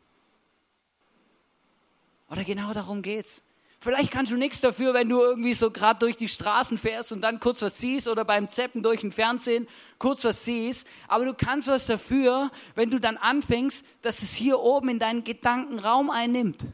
[2.30, 3.42] Oder genau darum geht's.
[3.80, 7.20] Vielleicht kannst du nichts dafür, wenn du irgendwie so gerade durch die Straßen fährst und
[7.20, 10.86] dann kurz was siehst oder beim Zeppen durch den Fernsehen kurz was siehst.
[11.06, 15.22] Aber du kannst was dafür, wenn du dann anfängst, dass es hier oben in deinen
[15.22, 16.66] Gedanken Raum einnimmt.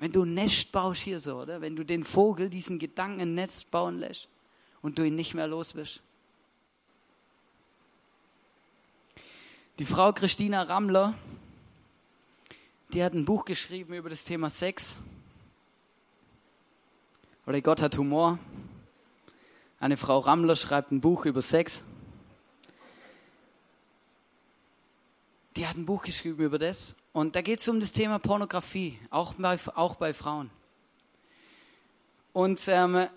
[0.00, 1.60] Wenn du ein Nest baust hier so, oder?
[1.60, 4.28] Wenn du den Vogel diesen Gedanken ein Nest bauen lässt
[4.80, 6.02] und du ihn nicht mehr loswischst.
[9.78, 11.14] Die Frau Christina Rammler,
[12.92, 14.98] die hat ein Buch geschrieben über das Thema Sex.
[17.44, 18.38] Oder Gott hat Humor.
[19.80, 21.82] Eine Frau Rammler schreibt ein Buch über Sex.
[25.56, 26.94] Die hat ein Buch geschrieben über das.
[27.12, 30.50] Und da geht es um das Thema Pornografie, auch bei, auch bei Frauen.
[32.32, 33.08] Und ähm,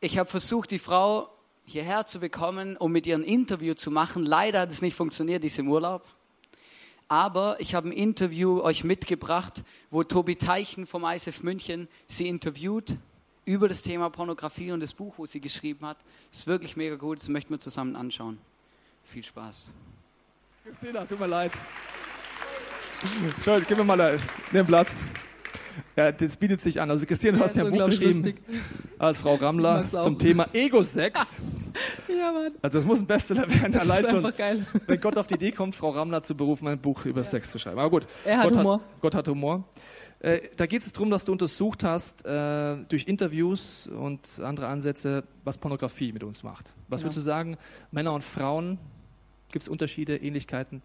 [0.00, 1.30] ich habe versucht, die Frau
[1.64, 4.26] hierher zu bekommen, um mit ihr ein Interview zu machen.
[4.26, 6.06] Leider hat es nicht funktioniert, die ist im Urlaub.
[7.08, 12.98] Aber ich habe ein Interview euch mitgebracht, wo Tobi Teichen vom ISF München sie interviewt
[13.48, 15.96] über das Thema Pornografie und das Buch, wo sie geschrieben hat.
[16.30, 18.36] Ist wirklich mega gut, das möchten wir zusammen anschauen.
[19.04, 19.72] Viel Spaß.
[20.64, 21.52] Christina, tut mir leid.
[23.24, 24.20] Entschuldigung, gib mir mal
[24.52, 24.98] den Platz.
[25.96, 26.90] Ja, das bietet sich an.
[26.90, 28.36] Also Christian, du hast ja ein Buch geschrieben lustig.
[28.98, 31.36] als Frau Rammler zum Thema Ego-Sex.
[32.08, 32.52] ja, Mann.
[32.60, 33.72] Also das muss ein Bestseller werden.
[33.72, 34.66] Das Allein schon, geil.
[34.86, 37.24] wenn Gott auf die Idee kommt, Frau Rammler zu berufen, ein Buch über ja.
[37.24, 37.78] Sex zu schreiben.
[37.78, 38.74] Aber gut, er hat Gott, Humor.
[38.74, 39.64] Hat, Gott hat Humor.
[40.20, 45.24] Äh, da geht es darum, dass du untersucht hast, äh, durch Interviews und andere Ansätze,
[45.44, 46.72] was Pornografie mit uns macht.
[46.88, 47.10] Was genau.
[47.10, 47.56] würdest du sagen,
[47.92, 48.78] Männer und Frauen,
[49.52, 50.82] gibt es Unterschiede, Ähnlichkeiten?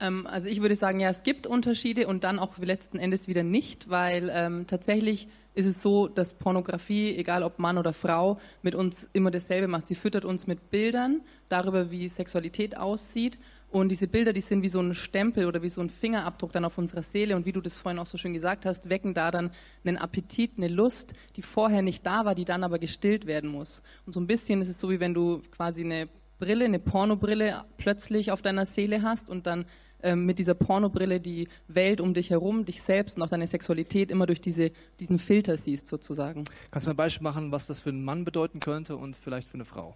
[0.00, 3.42] Ähm, also ich würde sagen, ja, es gibt Unterschiede und dann auch letzten Endes wieder
[3.42, 8.74] nicht, weil ähm, tatsächlich ist es so, dass Pornografie, egal ob Mann oder Frau, mit
[8.74, 9.86] uns immer dasselbe macht.
[9.86, 13.38] Sie füttert uns mit Bildern darüber, wie Sexualität aussieht.
[13.70, 16.64] Und diese Bilder, die sind wie so ein Stempel oder wie so ein Fingerabdruck dann
[16.64, 17.36] auf unserer Seele.
[17.36, 19.50] Und wie du das vorhin auch so schön gesagt hast, wecken da dann
[19.84, 23.82] einen Appetit, eine Lust, die vorher nicht da war, die dann aber gestillt werden muss.
[24.06, 27.64] Und so ein bisschen ist es so, wie wenn du quasi eine Brille, eine Pornobrille
[27.76, 29.64] plötzlich auf deiner Seele hast und dann
[30.02, 34.10] ähm, mit dieser Pornobrille die Welt um dich herum, dich selbst und auch deine Sexualität
[34.10, 36.44] immer durch diese, diesen Filter siehst sozusagen.
[36.70, 39.48] Kannst du mir ein Beispiel machen, was das für einen Mann bedeuten könnte und vielleicht
[39.48, 39.94] für eine Frau?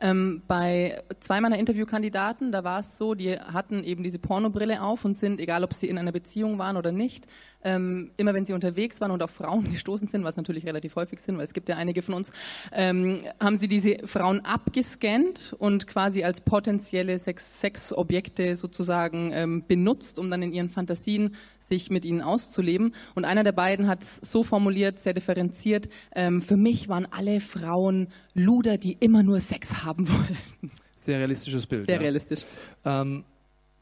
[0.00, 5.04] Ähm, bei zwei meiner Interviewkandidaten, da war es so, die hatten eben diese Pornobrille auf
[5.04, 7.26] und sind, egal ob sie in einer Beziehung waren oder nicht,
[7.62, 11.20] ähm, immer wenn sie unterwegs waren und auf Frauen gestoßen sind, was natürlich relativ häufig
[11.20, 12.32] sind, weil es gibt ja einige von uns,
[12.72, 20.18] ähm, haben sie diese Frauen abgescannt und quasi als potenzielle Sex Sexobjekte sozusagen ähm, benutzt,
[20.18, 21.34] um dann in ihren Fantasien
[21.68, 22.94] sich mit ihnen auszuleben.
[23.14, 27.40] Und einer der beiden hat es so formuliert, sehr differenziert, ähm, für mich waren alle
[27.40, 30.70] Frauen Luder, die immer nur Sex haben wollten.
[30.96, 31.86] Sehr realistisches Bild.
[31.86, 32.02] Sehr ja.
[32.02, 32.44] realistisch.
[32.84, 33.24] Ähm,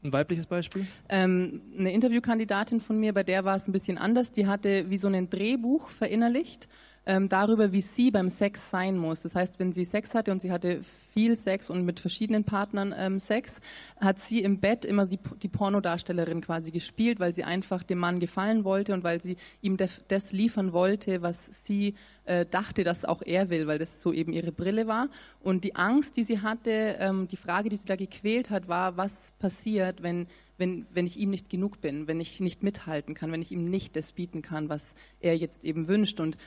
[0.03, 0.85] ein weibliches Beispiel?
[1.07, 4.31] Ähm, eine Interviewkandidatin von mir, bei der war es ein bisschen anders.
[4.31, 6.67] Die hatte wie so ein Drehbuch verinnerlicht
[7.05, 9.21] ähm, darüber, wie sie beim Sex sein muss.
[9.21, 10.81] Das heißt, wenn sie Sex hatte und sie hatte
[11.13, 13.59] viel Sex und mit verschiedenen Partnern ähm, Sex,
[13.99, 18.19] hat sie im Bett immer die, die, Pornodarstellerin quasi gespielt, weil sie einfach dem Mann
[18.19, 23.21] gefallen wollte und weil sie ihm das liefern wollte, was sie äh, dachte, dass auch
[23.21, 25.09] er will, weil das so eben ihre Brille war.
[25.41, 28.97] Und die Angst, die sie hatte, ähm, die Frage, die sie da gequält hat, war,
[28.97, 33.31] was passiert, wenn wenn, wenn ich ihm nicht genug bin, wenn ich nicht mithalten kann,
[33.31, 36.19] wenn ich ihm nicht das bieten kann, was er jetzt eben wünscht.
[36.19, 36.37] Und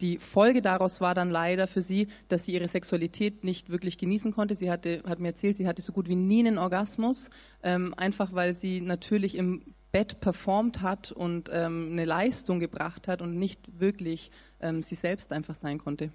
[0.00, 4.32] die Folge daraus war dann leider für sie, dass sie ihre Sexualität nicht wirklich genießen
[4.32, 4.54] konnte.
[4.54, 7.30] Sie hatte, hat mir erzählt, sie hatte so gut wie nie einen Orgasmus,
[7.62, 13.22] ähm, einfach weil sie natürlich im Bett performt hat und ähm, eine Leistung gebracht hat
[13.22, 16.10] und nicht wirklich ähm, sie selbst einfach sein konnte.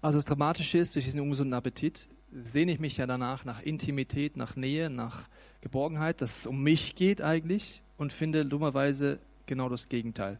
[0.00, 4.36] Also das Dramatische ist, durch diesen ungesunden Appetit sehne ich mich ja danach nach Intimität,
[4.36, 5.28] nach Nähe, nach
[5.60, 9.18] Geborgenheit, dass es um mich geht eigentlich und finde dummerweise
[9.48, 10.38] genau das Gegenteil.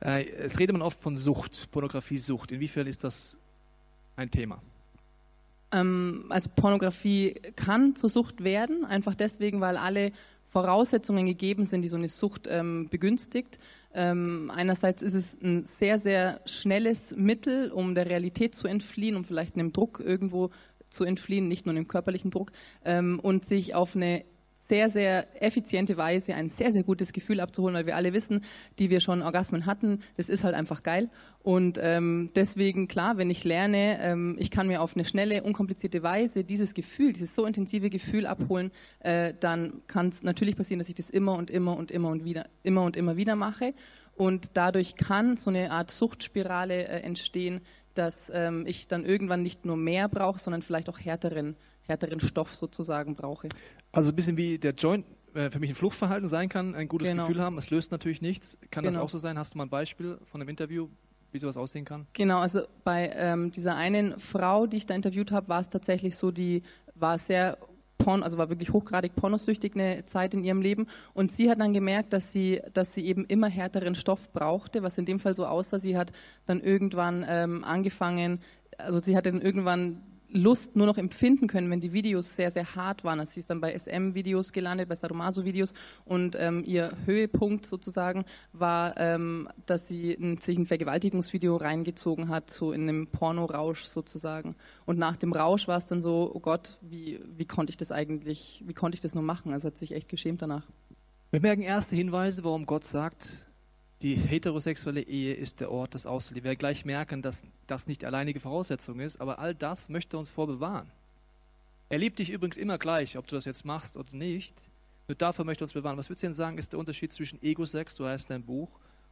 [0.00, 2.50] Äh, es redet man oft von Sucht, Pornografie-Sucht.
[2.50, 3.36] Inwiefern ist das
[4.16, 4.60] ein Thema?
[5.72, 10.12] Ähm, also Pornografie kann zur Sucht werden, einfach deswegen, weil alle
[10.46, 13.58] Voraussetzungen gegeben sind, die so eine Sucht ähm, begünstigt.
[13.92, 19.24] Ähm, einerseits ist es ein sehr, sehr schnelles Mittel, um der Realität zu entfliehen, um
[19.24, 20.50] vielleicht einem Druck irgendwo
[20.88, 22.52] zu entfliehen, nicht nur einem körperlichen Druck,
[22.84, 24.24] ähm, und sich auf eine
[24.68, 28.44] sehr, sehr effiziente Weise ein sehr, sehr gutes Gefühl abzuholen, weil wir alle wissen,
[28.78, 31.08] die wir schon Orgasmen hatten, das ist halt einfach geil.
[31.42, 36.02] Und ähm, deswegen, klar, wenn ich lerne, ähm, ich kann mir auf eine schnelle, unkomplizierte
[36.02, 40.88] Weise dieses Gefühl, dieses so intensive Gefühl abholen, äh, dann kann es natürlich passieren, dass
[40.88, 43.74] ich das immer und immer und immer und wieder, immer und immer wieder mache.
[44.16, 47.60] Und dadurch kann so eine Art Suchtspirale äh, entstehen,
[47.98, 51.56] dass ähm, ich dann irgendwann nicht nur mehr brauche, sondern vielleicht auch härteren
[51.88, 53.48] härteren Stoff sozusagen brauche.
[53.92, 57.08] Also ein bisschen wie der Joint äh, für mich ein Fluchtverhalten sein kann, ein gutes
[57.08, 57.26] genau.
[57.26, 57.58] Gefühl haben.
[57.58, 58.58] Es löst natürlich nichts.
[58.70, 58.94] Kann genau.
[58.94, 59.38] das auch so sein?
[59.38, 60.88] Hast du mal ein Beispiel von einem Interview,
[61.32, 62.06] wie sowas aussehen kann?
[62.12, 66.16] Genau, also bei ähm, dieser einen Frau, die ich da interviewt habe, war es tatsächlich
[66.16, 66.62] so, die
[66.94, 67.58] war sehr
[67.98, 70.86] Porn, also war wirklich hochgradig pornosüchtig eine Zeit in ihrem Leben.
[71.14, 74.98] Und sie hat dann gemerkt, dass sie, dass sie eben immer härteren Stoff brauchte, was
[74.98, 75.78] in dem Fall so aussah.
[75.78, 76.12] Sie hat
[76.46, 78.40] dann irgendwann ähm, angefangen,
[78.78, 82.74] also sie hat dann irgendwann Lust nur noch empfinden können, wenn die Videos sehr, sehr
[82.74, 83.20] hart waren.
[83.20, 88.96] Also sie ist dann bei SM-Videos gelandet, bei Sadomaso-Videos und ähm, ihr Höhepunkt sozusagen war,
[88.98, 94.56] ähm, dass sie ein, sich ein Vergewaltigungsvideo reingezogen hat, so in einem Pornorausch sozusagen.
[94.84, 97.92] Und nach dem Rausch war es dann so, oh Gott, wie, wie konnte ich das
[97.92, 99.52] eigentlich, wie konnte ich das nur machen?
[99.52, 100.66] Also hat sich echt geschämt danach.
[101.30, 103.45] Wir merken erste Hinweise, warum Gott sagt,
[104.02, 106.36] die heterosexuelle Ehe ist der Ort des Auslebens.
[106.36, 110.30] Wir werden gleich merken, dass das nicht alleinige Voraussetzung ist, aber all das möchte uns
[110.30, 110.90] vorbewahren.
[111.88, 114.54] Er liebt dich übrigens immer gleich, ob du das jetzt machst oder nicht.
[115.08, 115.96] Nur dafür möchte er uns bewahren.
[115.96, 118.68] Was würdest du denn sagen, ist der Unterschied zwischen Ego-Sex, so heißt dein Buch,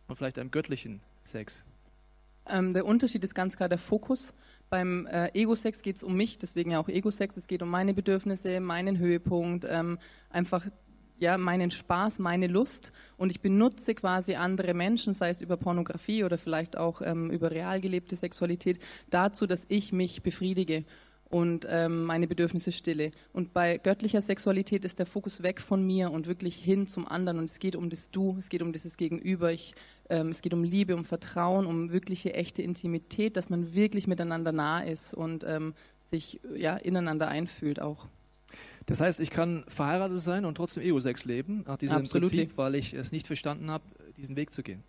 [0.09, 1.63] und vielleicht einem göttlichen Sex?
[2.47, 4.35] Ähm, der Unterschied ist ganz klar der Fokus.
[4.71, 7.37] Beim äh, Ego-Sex geht es um mich, deswegen ja auch Ego-Sex.
[7.37, 9.99] Es geht um meine Bedürfnisse, meinen Höhepunkt, ähm,
[10.31, 10.67] einfach
[11.19, 16.25] ja, meinen Spaß, meine Lust und ich benutze quasi andere Menschen, sei es über Pornografie
[16.25, 18.79] oder vielleicht auch ähm, über real gelebte Sexualität,
[19.11, 20.85] dazu, dass ich mich befriedige
[21.35, 23.11] und ähm, meine Bedürfnisse stille.
[23.33, 27.39] Und bei göttlicher Sexualität ist der Fokus weg von mir und wirklich hin zum anderen.
[27.39, 29.75] Und es geht um das Du, es geht um dieses Gegenüber, ich,
[30.11, 34.53] ähm, es geht um Liebe, um Vertrauen, um wirkliche echte Intimität, dass man wirklich miteinander
[34.53, 35.75] nah ist und ähm,
[36.11, 38.07] sich ja, ineinander einfühlt auch.
[38.87, 42.31] Das heißt, ich kann verheiratet sein und trotzdem Ego-Sex leben, nach diesem Absolut.
[42.31, 43.85] Prinzip, weil ich es nicht verstanden habe,
[44.17, 44.83] diesen Weg zu gehen.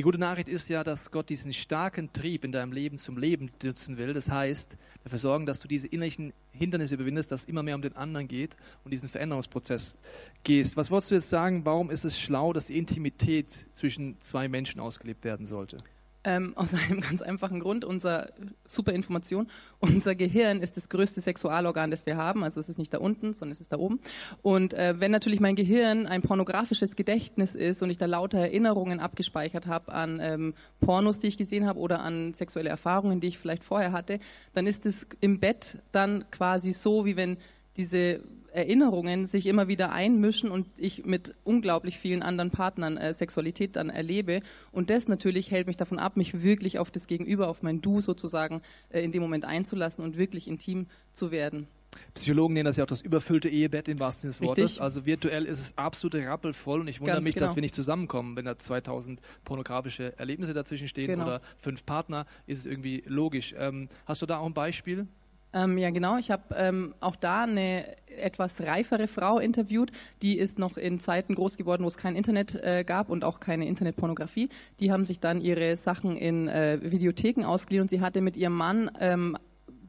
[0.00, 3.50] Die gute Nachricht ist ja, dass Gott diesen starken Trieb in deinem Leben zum Leben
[3.62, 4.14] nutzen will.
[4.14, 7.82] Das heißt, dafür sorgen, dass du diese innerlichen Hindernisse überwindest, dass es immer mehr um
[7.82, 9.96] den anderen geht und diesen Veränderungsprozess
[10.42, 10.78] gehst.
[10.78, 11.66] Was wolltest du jetzt sagen?
[11.66, 15.76] Warum ist es schlau, dass die Intimität zwischen zwei Menschen ausgelebt werden sollte?
[16.22, 18.30] Ähm, aus einem ganz einfachen Grund, unser
[18.66, 22.44] super Information, unser Gehirn ist das größte Sexualorgan, das wir haben.
[22.44, 24.00] Also es ist nicht da unten, sondern es ist da oben.
[24.42, 29.00] Und äh, wenn natürlich mein Gehirn ein pornografisches Gedächtnis ist und ich da lauter Erinnerungen
[29.00, 33.38] abgespeichert habe an ähm, Pornos, die ich gesehen habe oder an sexuelle Erfahrungen, die ich
[33.38, 34.20] vielleicht vorher hatte,
[34.52, 37.38] dann ist es im Bett dann quasi so, wie wenn
[37.76, 38.20] diese
[38.52, 43.90] Erinnerungen sich immer wieder einmischen und ich mit unglaublich vielen anderen Partnern äh, Sexualität dann
[43.90, 44.40] erlebe.
[44.72, 48.00] Und das natürlich hält mich davon ab, mich wirklich auf das Gegenüber, auf mein Du
[48.00, 51.66] sozusagen äh, in dem Moment einzulassen und wirklich intim zu werden.
[52.14, 54.64] Psychologen nennen das ja auch das überfüllte Ehebett im wahrsten Sinne des Wortes.
[54.64, 54.82] Richtig.
[54.82, 57.46] Also virtuell ist es absolut rappelvoll und ich wundere Ganz mich, genau.
[57.46, 58.36] dass wir nicht zusammenkommen.
[58.36, 61.24] Wenn da 2000 pornografische Erlebnisse dazwischen stehen genau.
[61.24, 63.54] oder fünf Partner, ist es irgendwie logisch.
[63.58, 65.08] Ähm, hast du da auch ein Beispiel?
[65.52, 66.16] Ähm, ja, genau.
[66.18, 69.90] Ich habe ähm, auch da eine etwas reifere Frau interviewt.
[70.22, 73.40] Die ist noch in Zeiten groß geworden, wo es kein Internet äh, gab und auch
[73.40, 74.48] keine Internetpornografie.
[74.78, 78.54] Die haben sich dann ihre Sachen in äh, Videotheken ausgeliehen und sie hatte mit ihrem
[78.54, 79.36] Mann ähm,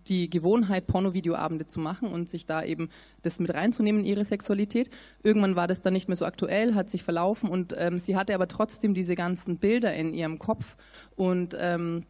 [0.07, 2.89] die Gewohnheit, Pornovideoabende zu machen und sich da eben
[3.21, 4.89] das mit reinzunehmen, ihre Sexualität.
[5.21, 8.33] Irgendwann war das dann nicht mehr so aktuell, hat sich verlaufen und ähm, sie hatte
[8.33, 10.75] aber trotzdem diese ganzen Bilder in ihrem Kopf
[11.15, 12.05] und ähm,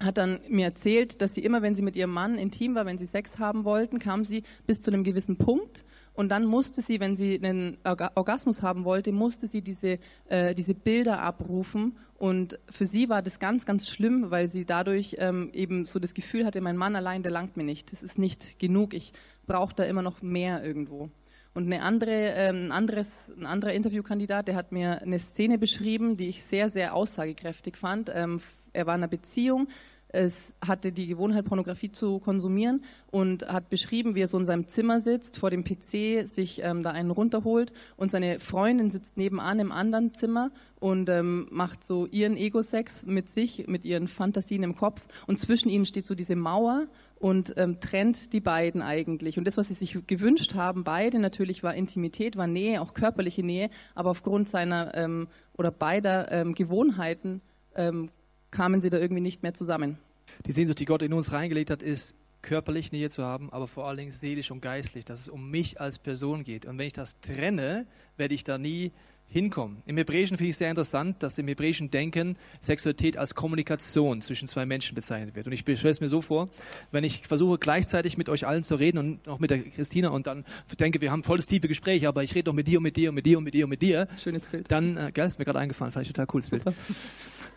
[0.00, 2.98] hat dann mir erzählt, dass sie immer, wenn sie mit ihrem Mann intim war, wenn
[2.98, 5.84] sie Sex haben wollten, kam sie bis zu einem gewissen Punkt
[6.20, 10.74] und dann musste sie, wenn sie einen Orgasmus haben wollte, musste sie diese, äh, diese
[10.74, 11.96] Bilder abrufen.
[12.18, 16.12] Und für sie war das ganz, ganz schlimm, weil sie dadurch ähm, eben so das
[16.12, 17.92] Gefühl hatte, mein Mann allein, der langt mir nicht.
[17.92, 18.92] Das ist nicht genug.
[18.92, 19.12] Ich
[19.46, 21.10] brauche da immer noch mehr irgendwo.
[21.52, 26.16] Und eine andere, ähm, ein, anderes, ein anderer Interviewkandidat, der hat mir eine Szene beschrieben,
[26.16, 28.10] die ich sehr, sehr aussagekräftig fand.
[28.14, 28.40] Ähm,
[28.72, 29.66] er war in einer Beziehung,
[30.12, 34.66] es hatte die Gewohnheit, Pornografie zu konsumieren und hat beschrieben, wie er so in seinem
[34.66, 39.60] Zimmer sitzt, vor dem PC, sich ähm, da einen runterholt und seine Freundin sitzt nebenan
[39.60, 44.74] im anderen Zimmer und ähm, macht so ihren Ego-Sex mit sich, mit ihren Fantasien im
[44.74, 46.88] Kopf und zwischen ihnen steht so diese Mauer
[47.20, 49.38] und ähm, trennt die beiden eigentlich.
[49.38, 53.44] Und das, was sie sich gewünscht haben, beide natürlich, war Intimität, war Nähe, auch körperliche
[53.44, 57.42] Nähe, aber aufgrund seiner ähm, oder beider ähm, Gewohnheiten
[57.76, 58.10] ähm,
[58.50, 59.98] kamen sie da irgendwie nicht mehr zusammen.
[60.46, 63.86] Die Sehnsucht, die Gott in uns reingelegt hat, ist körperlich Nähe zu haben, aber vor
[63.86, 66.64] allen Dingen seelisch und geistlich, dass es um mich als Person geht.
[66.64, 68.92] Und wenn ich das trenne, werde ich da nie
[69.30, 69.82] hinkommen.
[69.86, 74.66] Im Hebräischen finde ich sehr interessant, dass im hebräischen Denken Sexualität als Kommunikation zwischen zwei
[74.66, 75.46] Menschen bezeichnet wird.
[75.46, 76.48] Und ich stelle es mir so vor,
[76.90, 80.26] wenn ich versuche gleichzeitig mit euch allen zu reden und auch mit der Christina und
[80.26, 80.44] dann
[80.78, 83.10] denke, wir haben volles tiefe Gespräch, aber ich rede doch mit dir und mit dir
[83.10, 84.08] und mit dir und mit dir und mit dir.
[84.20, 84.70] Schönes Bild.
[84.70, 86.64] Dann, äh, geil, ist mir gerade eingefallen, fand ich total cooles Bild.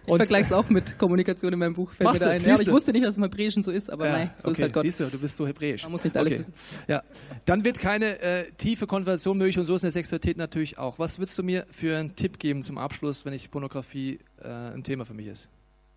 [0.05, 2.43] Ich vergleiche es auch mit Kommunikation in meinem Buch, fällt mir da ein.
[2.43, 4.49] Ja, aber ich wusste nicht, dass es im Hebräischen so ist, aber ja, nein, so
[4.49, 4.51] okay.
[4.51, 4.83] ist halt Gott.
[4.83, 5.83] Siehst du, du bist so hebräisch.
[5.83, 6.39] Man muss nicht alles okay.
[6.39, 6.53] wissen.
[6.87, 7.03] Ja.
[7.45, 10.99] Dann wird keine äh, tiefe Konversation möglich und so ist eine Sexualität natürlich auch.
[10.99, 14.83] Was würdest du mir für einen Tipp geben zum Abschluss, wenn ich Pornografie äh, ein
[14.83, 15.47] Thema für mich ist?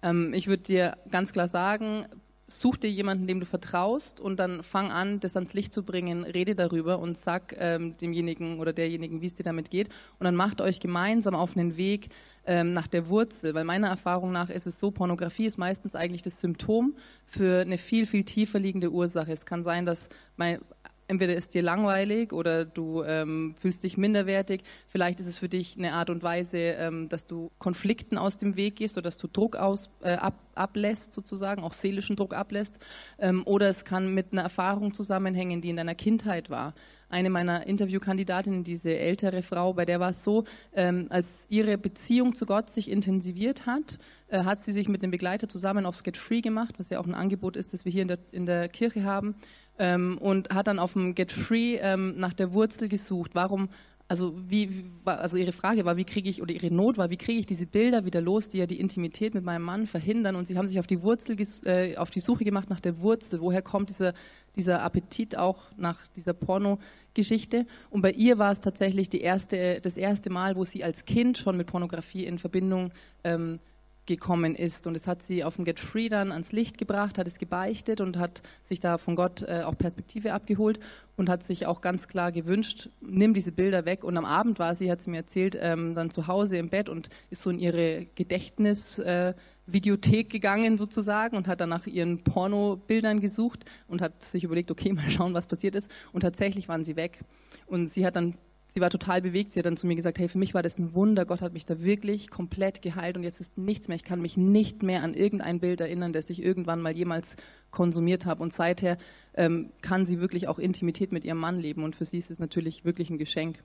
[0.03, 2.07] Ähm, ich würde dir ganz klar sagen,
[2.49, 6.23] such dir jemanden, dem du vertraust und dann fang an, das ans Licht zu bringen,
[6.23, 10.37] rede darüber und sag ähm, demjenigen oder derjenigen, wie es dir damit geht und dann
[10.37, 12.09] macht euch gemeinsam auf einen Weg
[12.47, 16.23] ähm, nach der Wurzel, weil meiner Erfahrung nach ist es so, Pornografie ist meistens eigentlich
[16.23, 19.33] das Symptom für eine viel, viel tiefer liegende Ursache.
[19.33, 20.61] Es kann sein, dass mein,
[21.09, 24.63] entweder ist dir langweilig oder du ähm, fühlst dich minderwertig.
[24.89, 28.57] Vielleicht ist es für dich eine Art und Weise, ähm, dass du Konflikten aus dem
[28.57, 32.79] Weg gehst oder dass du Druck aus, äh, ab, ablässt, sozusagen, auch seelischen Druck ablässt.
[33.19, 36.75] Ähm, oder es kann mit einer Erfahrung zusammenhängen, die in deiner Kindheit war.
[37.09, 40.43] Eine meiner Interviewkandidatinnen, diese ältere Frau, bei der war es so,
[40.75, 45.13] ähm, als ihre Beziehung zu Gott sich intensiviert hat, äh, hat sie sich mit dem
[45.13, 48.03] Begleiter zusammen aufs Get Free gemacht, was ja auch ein Angebot ist, das wir hier
[48.03, 49.37] in der, in der Kirche haben
[49.79, 53.35] ähm, und hat dann auf dem Get Free ähm, nach der Wurzel gesucht.
[53.35, 53.69] Warum,
[54.09, 57.41] also wie, also ihre Frage war, wie kriege ich, oder ihre Not war, wie kriege
[57.41, 60.57] ich diese Bilder wieder los, die ja die Intimität mit meinem Mann verhindern und sie
[60.57, 63.41] haben sich auf die Wurzel, äh, auf die Suche gemacht nach der Wurzel.
[63.41, 64.15] Woher kommt dieser,
[64.55, 67.67] dieser Appetit auch nach dieser Pornogeschichte?
[67.91, 71.39] Und bei ihr war es tatsächlich die erste, das erste Mal, wo sie als Kind
[71.39, 72.93] schon mit Pornografie in Verbindung
[73.25, 73.59] ähm,
[74.07, 74.87] gekommen ist.
[74.87, 78.01] Und es hat sie auf dem Get Free dann ans Licht gebracht, hat es gebeichtet
[78.01, 80.81] und hat sich da von Gott äh, auch Perspektive abgeholt
[81.17, 84.05] und hat sich auch ganz klar gewünscht, nimm diese Bilder weg.
[84.05, 86.89] Und am Abend war sie, hat sie mir erzählt, ähm, dann zu Hause im Bett
[86.89, 88.99] und ist so in ihre Gedächtnis.
[88.99, 89.35] Äh,
[89.67, 94.93] Videothek gegangen sozusagen und hat dann nach ihren Pornobildern gesucht und hat sich überlegt, okay,
[94.93, 95.91] mal schauen, was passiert ist.
[96.13, 97.21] Und tatsächlich waren sie weg.
[97.67, 98.37] Und sie hat dann
[98.77, 99.53] sie war total bewegt.
[99.53, 101.25] Sie hat dann zu mir gesagt, hey, für mich war das ein Wunder.
[101.25, 103.95] Gott hat mich da wirklich komplett geheilt und jetzt ist nichts mehr.
[103.95, 107.37] Ich kann mich nicht mehr an irgendein Bild erinnern, das ich irgendwann mal jemals
[107.71, 108.43] konsumiert habe.
[108.43, 108.99] Und seither
[109.33, 112.39] ähm, kann sie wirklich auch Intimität mit ihrem Mann leben und für sie ist es
[112.39, 113.63] natürlich wirklich ein Geschenk.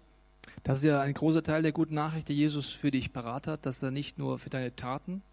[0.63, 3.65] Das ist ja ein großer Teil der guten Nachricht, die Jesus für dich parat hat,
[3.65, 5.23] dass er nicht nur für deine Taten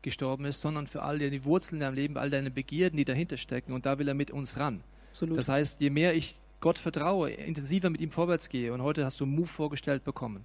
[0.00, 3.36] gestorben ist, sondern für all deine Wurzeln in deinem Leben, all deine Begierden, die dahinter
[3.36, 3.74] stecken.
[3.74, 4.82] Und da will er mit uns ran.
[5.10, 5.36] Absolut.
[5.36, 9.20] Das heißt, je mehr ich Gott vertraue, intensiver mit ihm vorwärts gehe, und heute hast
[9.20, 10.44] du Move vorgestellt bekommen,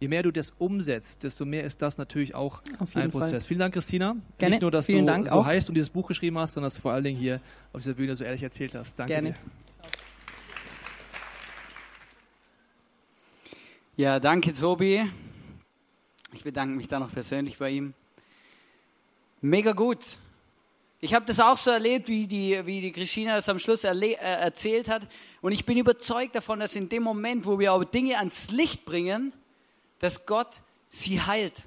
[0.00, 2.62] je mehr du das umsetzt, desto mehr ist das natürlich auch
[2.94, 3.44] ein Prozess.
[3.44, 3.48] Fall.
[3.48, 4.14] Vielen Dank, Christina.
[4.38, 4.54] Gerne.
[4.54, 5.46] Nicht nur, dass Vielen du Dank so auch.
[5.46, 7.40] heißt und dieses Buch geschrieben hast, sondern dass du vor allen Dingen hier
[7.72, 8.98] auf dieser Bühne so ehrlich erzählt hast.
[8.98, 9.32] Danke Gerne.
[9.32, 9.38] dir.
[13.96, 15.10] Ja, danke, Tobi.
[16.32, 17.94] Ich bedanke mich da noch persönlich bei ihm.
[19.40, 20.18] Mega gut.
[21.00, 24.18] Ich habe das auch so erlebt, wie die, wie die Christina das am Schluss erle-
[24.18, 25.06] äh, erzählt hat.
[25.40, 28.84] Und ich bin überzeugt davon, dass in dem Moment, wo wir aber Dinge ans Licht
[28.84, 29.32] bringen,
[30.00, 31.64] dass Gott sie heilt.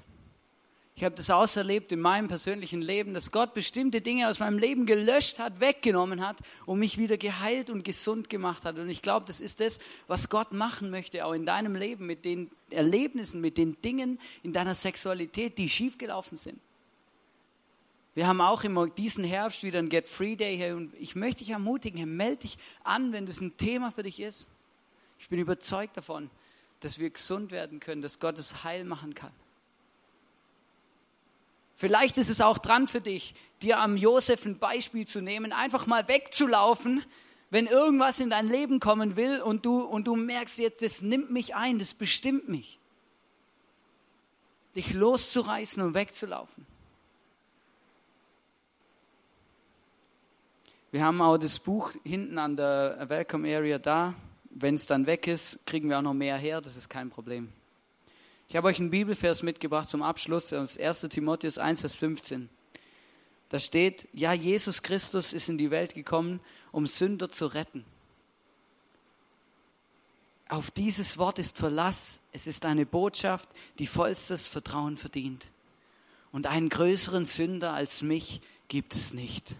[0.94, 4.84] Ich habe das auserlebt in meinem persönlichen Leben, dass Gott bestimmte Dinge aus meinem Leben
[4.84, 8.76] gelöscht hat, weggenommen hat und mich wieder geheilt und gesund gemacht hat.
[8.76, 12.26] Und ich glaube, das ist das, was Gott machen möchte, auch in deinem Leben, mit
[12.26, 16.60] den Erlebnissen, mit den Dingen in deiner Sexualität, die schiefgelaufen sind.
[18.14, 21.38] Wir haben auch immer diesen Herbst wieder ein Get Free Day hier und ich möchte
[21.38, 24.50] dich ermutigen, melde dich an, wenn das ein Thema für dich ist.
[25.18, 26.30] Ich bin überzeugt davon,
[26.80, 29.32] dass wir gesund werden können, dass Gott es heil machen kann.
[31.76, 35.86] Vielleicht ist es auch dran für dich, dir am Josef ein Beispiel zu nehmen, einfach
[35.86, 37.04] mal wegzulaufen,
[37.50, 41.30] wenn irgendwas in dein Leben kommen will und du, und du merkst jetzt, das nimmt
[41.30, 42.78] mich ein, das bestimmt mich.
[44.76, 46.66] Dich loszureißen und wegzulaufen.
[50.92, 54.12] Wir haben auch das Buch hinten an der Welcome Area da.
[54.50, 57.50] Wenn es dann weg ist, kriegen wir auch noch mehr her, das ist kein Problem.
[58.50, 61.00] Ich habe euch einen Bibelvers mitgebracht zum Abschluss aus 1.
[61.08, 62.50] Timotheus 1, Vers 15.
[63.48, 66.40] Da steht, ja, Jesus Christus ist in die Welt gekommen,
[66.72, 67.86] um Sünder zu retten.
[70.50, 72.20] Auf dieses Wort ist Verlass.
[72.32, 75.48] Es ist eine Botschaft, die vollstes Vertrauen verdient.
[76.32, 79.56] Und einen größeren Sünder als mich gibt es nicht.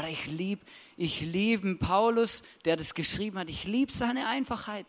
[0.00, 0.64] Oder ich liebe
[0.96, 3.50] ich lieb Paulus, der das geschrieben hat.
[3.50, 4.86] Ich liebe seine Einfachheit.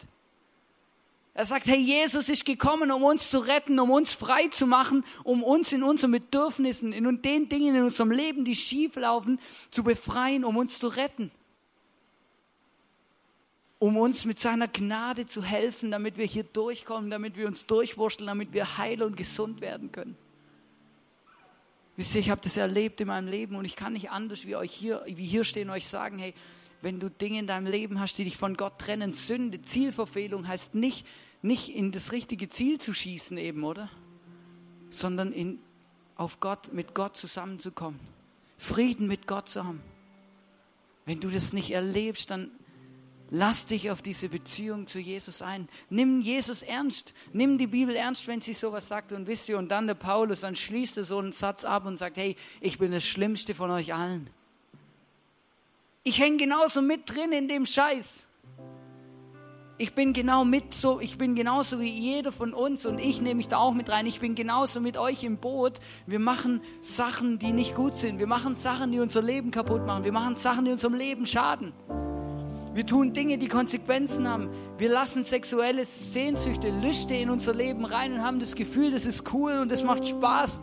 [1.34, 5.03] Er sagt, hey, Jesus ist gekommen, um uns zu retten, um uns frei zu machen,
[5.26, 9.38] um uns in unseren Bedürfnissen, in den Dingen in unserem Leben, die schief laufen,
[9.70, 11.30] zu befreien, um uns zu retten.
[13.80, 18.28] Um uns mit seiner Gnade zu helfen, damit wir hier durchkommen, damit wir uns durchwurschteln,
[18.28, 20.18] damit wir heil und gesund werden können.
[22.02, 24.56] Wisst ihr, ich habe das erlebt in meinem Leben und ich kann nicht anders wie
[24.56, 26.34] euch hier, wie hier stehen, euch sagen, hey,
[26.82, 30.74] wenn du Dinge in deinem Leben hast, die dich von Gott trennen, Sünde, Zielverfehlung heißt
[30.74, 31.06] nicht,
[31.43, 33.88] nicht in das richtige Ziel zu schießen eben, oder?
[34.89, 35.60] Sondern in,
[36.16, 37.99] auf Gott, mit Gott zusammenzukommen.
[38.58, 39.84] Frieden mit Gott zu haben.
[41.06, 42.49] Wenn du das nicht erlebst, dann
[43.34, 45.70] Lass dich auf diese Beziehung zu Jesus ein.
[45.90, 47.14] Nimm Jesus ernst.
[47.32, 49.14] Nimm die Bibel ernst, wenn sie sowas sagt.
[49.14, 51.96] Und wisst ihr, und dann der Paulus, dann schließt er so einen Satz ab und
[51.96, 54.30] sagt, hey, ich bin das Schlimmste von euch allen.
[56.04, 58.28] Ich hänge genauso mit drin in dem Scheiß.
[59.78, 63.36] Ich bin genau mit so, ich bin genauso wie jeder von uns und ich nehme
[63.36, 64.06] mich da auch mit rein.
[64.08, 65.80] Ich bin genauso mit euch im Boot.
[66.06, 68.20] Wir machen Sachen, die nicht gut sind.
[68.20, 70.04] Wir machen Sachen, die unser Leben kaputt machen.
[70.04, 71.72] Wir machen Sachen, die unserem Leben schaden.
[72.74, 74.50] Wir tun Dinge, die Konsequenzen haben.
[74.78, 79.34] Wir lassen sexuelle Sehnsüchte, Lüste in unser Leben rein und haben das Gefühl, das ist
[79.34, 80.62] cool und das macht Spaß.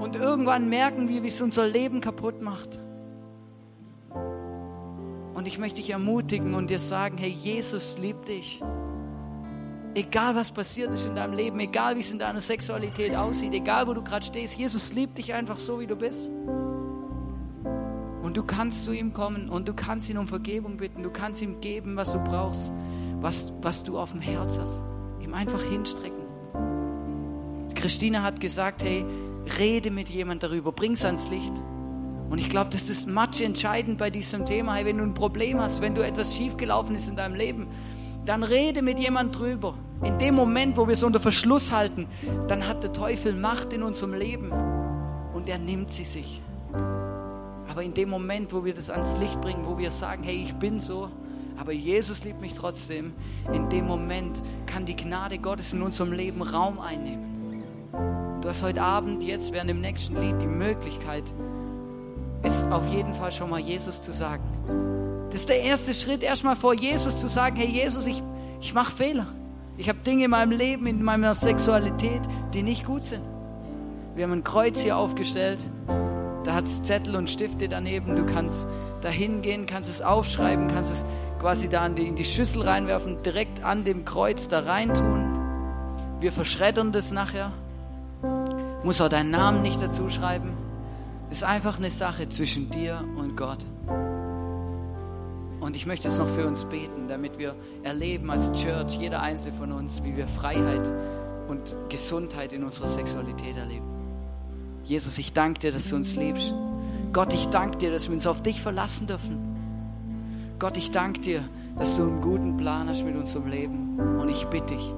[0.00, 2.80] Und irgendwann merken wir, wie es unser Leben kaputt macht.
[5.34, 8.62] Und ich möchte dich ermutigen und dir sagen, hey, Jesus liebt dich.
[9.94, 13.88] Egal was passiert ist in deinem Leben, egal wie es in deiner Sexualität aussieht, egal
[13.88, 16.30] wo du gerade stehst, Jesus liebt dich einfach so, wie du bist.
[18.30, 21.02] Und du kannst zu ihm kommen und du kannst ihn um Vergebung bitten.
[21.02, 22.72] Du kannst ihm geben, was du brauchst,
[23.20, 24.84] was, was du auf dem Herz hast.
[25.20, 26.22] Ihm einfach hinstrecken.
[27.74, 29.04] Christina hat gesagt, hey,
[29.58, 31.52] rede mit jemand darüber, bring's ans Licht.
[32.30, 34.74] Und ich glaube, das ist much entscheidend bei diesem Thema.
[34.74, 37.66] Hey, wenn du ein Problem hast, wenn du etwas schiefgelaufen ist in deinem Leben,
[38.26, 39.74] dann rede mit jemand drüber.
[40.04, 42.06] In dem Moment, wo wir es unter Verschluss halten,
[42.46, 44.52] dann hat der Teufel Macht in unserem Leben
[45.32, 46.40] und er nimmt sie sich.
[47.70, 50.54] Aber in dem Moment, wo wir das ans Licht bringen, wo wir sagen, hey, ich
[50.56, 51.08] bin so,
[51.56, 53.12] aber Jesus liebt mich trotzdem,
[53.52, 57.62] in dem Moment kann die Gnade Gottes in unserem Leben Raum einnehmen.
[58.40, 61.22] Du hast heute Abend, jetzt während dem nächsten Lied, die Möglichkeit,
[62.42, 64.42] es auf jeden Fall schon mal Jesus zu sagen.
[65.30, 68.20] Das ist der erste Schritt, erstmal vor Jesus zu sagen, hey Jesus, ich,
[68.60, 69.28] ich mache Fehler.
[69.76, 73.22] Ich habe Dinge in meinem Leben, in meiner Sexualität, die nicht gut sind.
[74.16, 75.60] Wir haben ein Kreuz hier aufgestellt
[76.50, 78.16] da hat es Zettel und Stifte daneben.
[78.16, 78.66] Du kannst
[79.02, 81.04] da hingehen, kannst es aufschreiben, kannst es
[81.38, 85.38] quasi da in die, in die Schüssel reinwerfen, direkt an dem Kreuz da reintun.
[86.18, 87.52] Wir verschreddern das nachher.
[88.82, 90.50] Muss auch deinen Namen nicht dazu schreiben.
[91.30, 93.64] ist einfach eine Sache zwischen dir und Gott.
[95.60, 99.52] Und ich möchte jetzt noch für uns beten, damit wir erleben als Church, jeder einzelne
[99.52, 100.90] von uns, wie wir Freiheit
[101.46, 103.99] und Gesundheit in unserer Sexualität erleben.
[104.90, 106.52] Jesus, ich danke dir, dass du uns liebst.
[107.12, 109.38] Gott, ich danke dir, dass wir uns auf dich verlassen dürfen.
[110.58, 114.00] Gott, ich danke dir, dass du einen guten Plan hast mit unserem Leben.
[114.20, 114.92] Und ich bitte dich,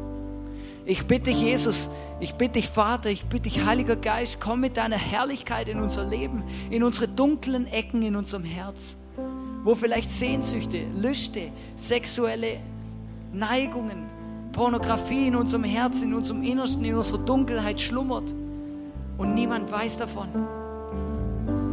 [0.86, 1.90] ich bitte dich, Jesus,
[2.20, 6.04] ich bitte dich, Vater, ich bitte dich, Heiliger Geist, komm mit deiner Herrlichkeit in unser
[6.04, 8.96] Leben, in unsere dunklen Ecken in unserem Herz,
[9.62, 12.60] wo vielleicht Sehnsüchte, Lüste, sexuelle
[13.34, 14.06] Neigungen,
[14.52, 18.32] Pornografie in unserem Herz, in unserem Innersten, in unserer Dunkelheit schlummert
[19.18, 20.28] und niemand weiß davon.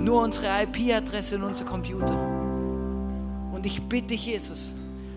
[0.04, 2.18] Nur unsere IP-Adresse und unser Computer.
[3.52, 4.74] Und ich bitte dich, Jesus,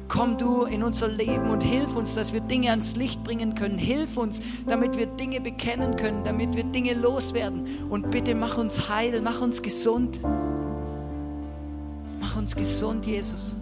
[0.08, 3.78] komm du in unser Leben und hilf uns, dass wir Dinge ans Licht bringen können.
[3.78, 7.66] Hilf uns, damit wir Dinge bekennen können, damit wir Dinge loswerden.
[7.88, 10.20] Und bitte mach uns heil, mach uns gesund.
[12.20, 13.56] Mach uns gesund, Jesus.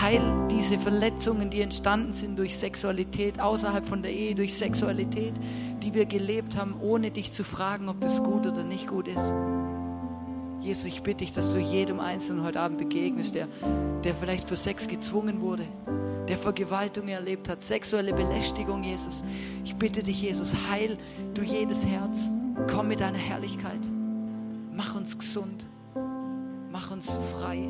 [0.00, 5.34] Heil diese Verletzungen, die entstanden sind durch Sexualität, außerhalb von der Ehe, durch Sexualität,
[5.82, 9.32] die wir gelebt haben, ohne dich zu fragen, ob das gut oder nicht gut ist.
[10.60, 13.48] Jesus, ich bitte dich, dass du jedem Einzelnen heute Abend begegnest, der,
[14.04, 15.64] der vielleicht für Sex gezwungen wurde,
[16.28, 19.24] der Vergewaltigung erlebt hat, sexuelle Belästigung, Jesus.
[19.64, 20.98] Ich bitte dich, Jesus, heil
[21.34, 22.30] du jedes Herz.
[22.72, 23.80] Komm mit deiner Herrlichkeit.
[24.72, 25.66] Mach uns gesund.
[26.70, 27.68] Mach uns frei.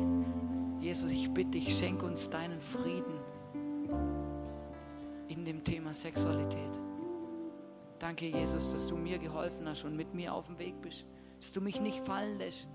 [0.83, 3.19] Jesus, ich bitte dich, schenk uns deinen Frieden
[5.29, 6.79] in dem Thema Sexualität.
[7.99, 11.07] Danke, Jesus, dass du mir geholfen hast und mit mir auf dem Weg bist
[11.43, 12.69] dass du mich nicht fallen lässt.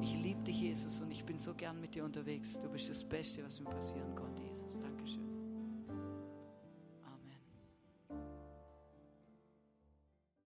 [0.00, 2.60] Ich liebe dich, Jesus, und ich bin so gern mit dir unterwegs.
[2.60, 4.78] Du bist das Beste, was mir passieren konnte, Jesus.
[4.78, 4.93] Dankeschön.